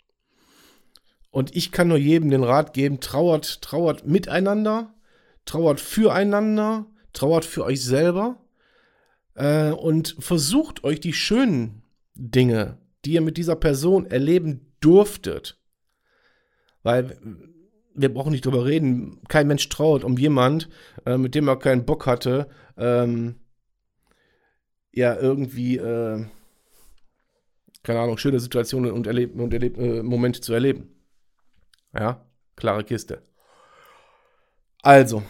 Und 1.30 1.56
ich 1.56 1.72
kann 1.72 1.88
nur 1.88 2.00
jedem 2.00 2.32
den 2.32 2.44
Rat 2.44 2.74
geben, 2.74 3.00
trauert, 3.00 3.62
trauert 3.62 4.08
miteinander, 4.08 4.92
trauert 5.46 5.80
füreinander, 5.80 6.88
trauert 7.14 7.46
für 7.46 7.64
euch 7.64 7.84
selber 7.84 8.44
äh, 9.36 9.70
und 9.70 10.16
versucht 10.18 10.84
euch 10.84 11.00
die 11.00 11.14
schönen 11.14 11.84
Dinge, 12.16 12.80
die 13.06 13.12
ihr 13.12 13.22
mit 13.22 13.38
dieser 13.38 13.56
Person 13.56 14.08
erleben 14.08 14.74
durftet. 14.80 15.60
Weil 16.82 17.20
wir 17.94 18.12
brauchen 18.12 18.32
nicht 18.32 18.48
drüber 18.48 18.66
reden, 18.66 19.22
kein 19.28 19.46
Mensch 19.46 19.70
trauert 19.70 20.04
um 20.04 20.18
jemand, 20.18 20.70
äh, 21.06 21.20
mit 21.20 21.36
dem 21.36 21.48
er 21.48 21.58
keinen 21.58 21.86
Bock 21.86 22.08
hatte, 22.08 22.50
ähm, 22.78 23.36
ja, 24.92 25.16
irgendwie, 25.16 25.78
äh, 25.78 26.26
keine 27.84 28.00
Ahnung, 28.00 28.18
schöne 28.18 28.40
Situationen 28.40 28.92
und, 28.92 29.08
Erleb 29.08 29.40
und 29.40 29.54
Erleb 29.54 29.78
äh, 29.78 30.04
Momente 30.04 30.42
zu 30.42 30.54
erleben. 30.54 30.90
Ja, 31.94 32.26
klare 32.56 32.84
Kiste. 32.84 33.22
Also, 34.82 35.24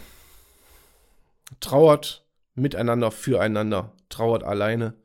trauert 1.59 2.25
miteinander, 2.55 3.11
füreinander, 3.11 3.93
trauert 4.09 4.43
alleine. 4.43 4.95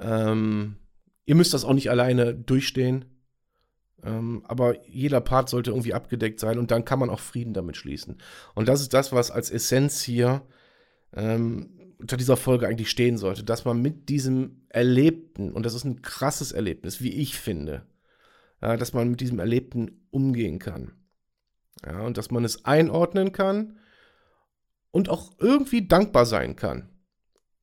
Ähm, 0.00 0.76
ihr 1.24 1.34
müsst 1.34 1.54
das 1.54 1.64
auch 1.64 1.74
nicht 1.74 1.90
alleine 1.90 2.34
durchstehen. 2.34 3.04
Ähm, 4.04 4.42
aber 4.46 4.84
jeder 4.88 5.20
Part 5.20 5.48
sollte 5.48 5.70
irgendwie 5.70 5.94
abgedeckt 5.94 6.40
sein 6.40 6.58
und 6.58 6.72
dann 6.72 6.84
kann 6.84 6.98
man 6.98 7.10
auch 7.10 7.20
Frieden 7.20 7.54
damit 7.54 7.76
schließen. 7.76 8.20
Und 8.54 8.68
das 8.68 8.80
ist 8.80 8.94
das, 8.94 9.12
was 9.12 9.30
als 9.30 9.50
Essenz 9.50 10.02
hier 10.02 10.42
ähm, 11.14 11.78
unter 12.02 12.16
dieser 12.16 12.36
Folge 12.36 12.66
eigentlich 12.66 12.90
stehen 12.90 13.16
sollte, 13.16 13.44
dass 13.44 13.64
man 13.64 13.80
mit 13.80 14.08
diesem 14.08 14.66
Erlebten, 14.68 15.52
und 15.52 15.64
das 15.64 15.74
ist 15.74 15.84
ein 15.84 16.02
krasses 16.02 16.52
Erlebnis, 16.52 17.00
wie 17.00 17.12
ich 17.12 17.38
finde, 17.38 17.86
ja, 18.60 18.76
dass 18.76 18.92
man 18.92 19.08
mit 19.08 19.20
diesem 19.20 19.38
Erlebten 19.38 20.06
umgehen 20.10 20.58
kann. 20.58 20.92
Ja, 21.84 22.02
und 22.02 22.16
dass 22.18 22.30
man 22.30 22.44
es 22.44 22.64
einordnen 22.64 23.32
kann 23.32 23.78
und 24.90 25.08
auch 25.08 25.32
irgendwie 25.38 25.86
dankbar 25.86 26.26
sein 26.26 26.56
kann. 26.56 26.88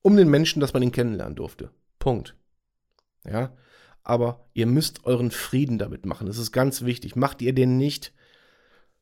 Um 0.01 0.15
den 0.15 0.29
Menschen, 0.29 0.61
dass 0.61 0.73
man 0.73 0.81
ihn 0.81 0.93
kennenlernen 0.93 1.35
durfte. 1.35 1.71
Punkt. 1.99 2.35
Ja, 3.25 3.55
aber 4.03 4.49
ihr 4.53 4.65
müsst 4.65 5.05
euren 5.05 5.31
Frieden 5.31 5.77
damit 5.77 6.05
machen. 6.05 6.27
Das 6.27 6.37
ist 6.37 6.53
ganz 6.53 6.83
wichtig. 6.83 7.17
Macht 7.17 7.41
ihr 7.41 7.53
den 7.53 7.77
nicht, 7.77 8.13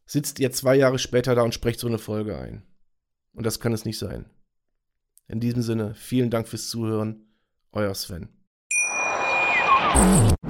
sitzt 0.06 0.40
ihr 0.40 0.52
zwei 0.52 0.76
Jahre 0.76 0.98
später 0.98 1.36
da 1.36 1.44
und 1.44 1.54
sprecht 1.54 1.80
so 1.80 1.88
eine 1.88 2.00
Folge 2.00 2.38
ein. 2.38 2.64
Und 3.34 3.46
das 3.46 3.60
kann 3.60 3.74
es 3.74 3.86
nicht 3.86 4.00
sein. 4.00 4.26
In 5.30 5.42
diesem 5.42 5.62
Sinne, 5.62 5.94
vielen 5.96 6.30
Dank 6.30 6.48
fürs 6.48 6.70
Zuhören. 6.70 7.18
Euer 7.74 7.94
Sven. 7.94 8.30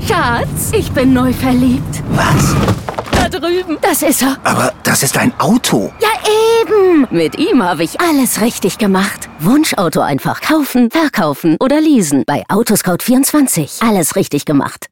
Schatz, 0.07 0.71
ich 0.71 0.91
bin 0.91 1.13
neu 1.13 1.33
verliebt. 1.33 2.03
Was? 2.09 2.55
Da 3.11 3.27
drüben. 3.27 3.77
Das 3.81 4.03
ist 4.03 4.21
er. 4.21 4.37
Aber 4.43 4.71
das 4.83 5.01
ist 5.01 5.17
ein 5.17 5.33
Auto. 5.39 5.91
Ja, 5.99 6.09
eben. 6.61 7.07
Mit 7.09 7.39
ihm 7.39 7.63
habe 7.63 7.83
ich 7.83 7.99
alles 7.99 8.39
richtig 8.41 8.77
gemacht. 8.77 9.27
Wunschauto 9.39 10.01
einfach 10.01 10.41
kaufen, 10.41 10.91
verkaufen 10.91 11.57
oder 11.59 11.81
leasen. 11.81 12.23
Bei 12.27 12.43
Autoscout24. 12.47 13.83
Alles 13.87 14.15
richtig 14.15 14.45
gemacht. 14.45 14.85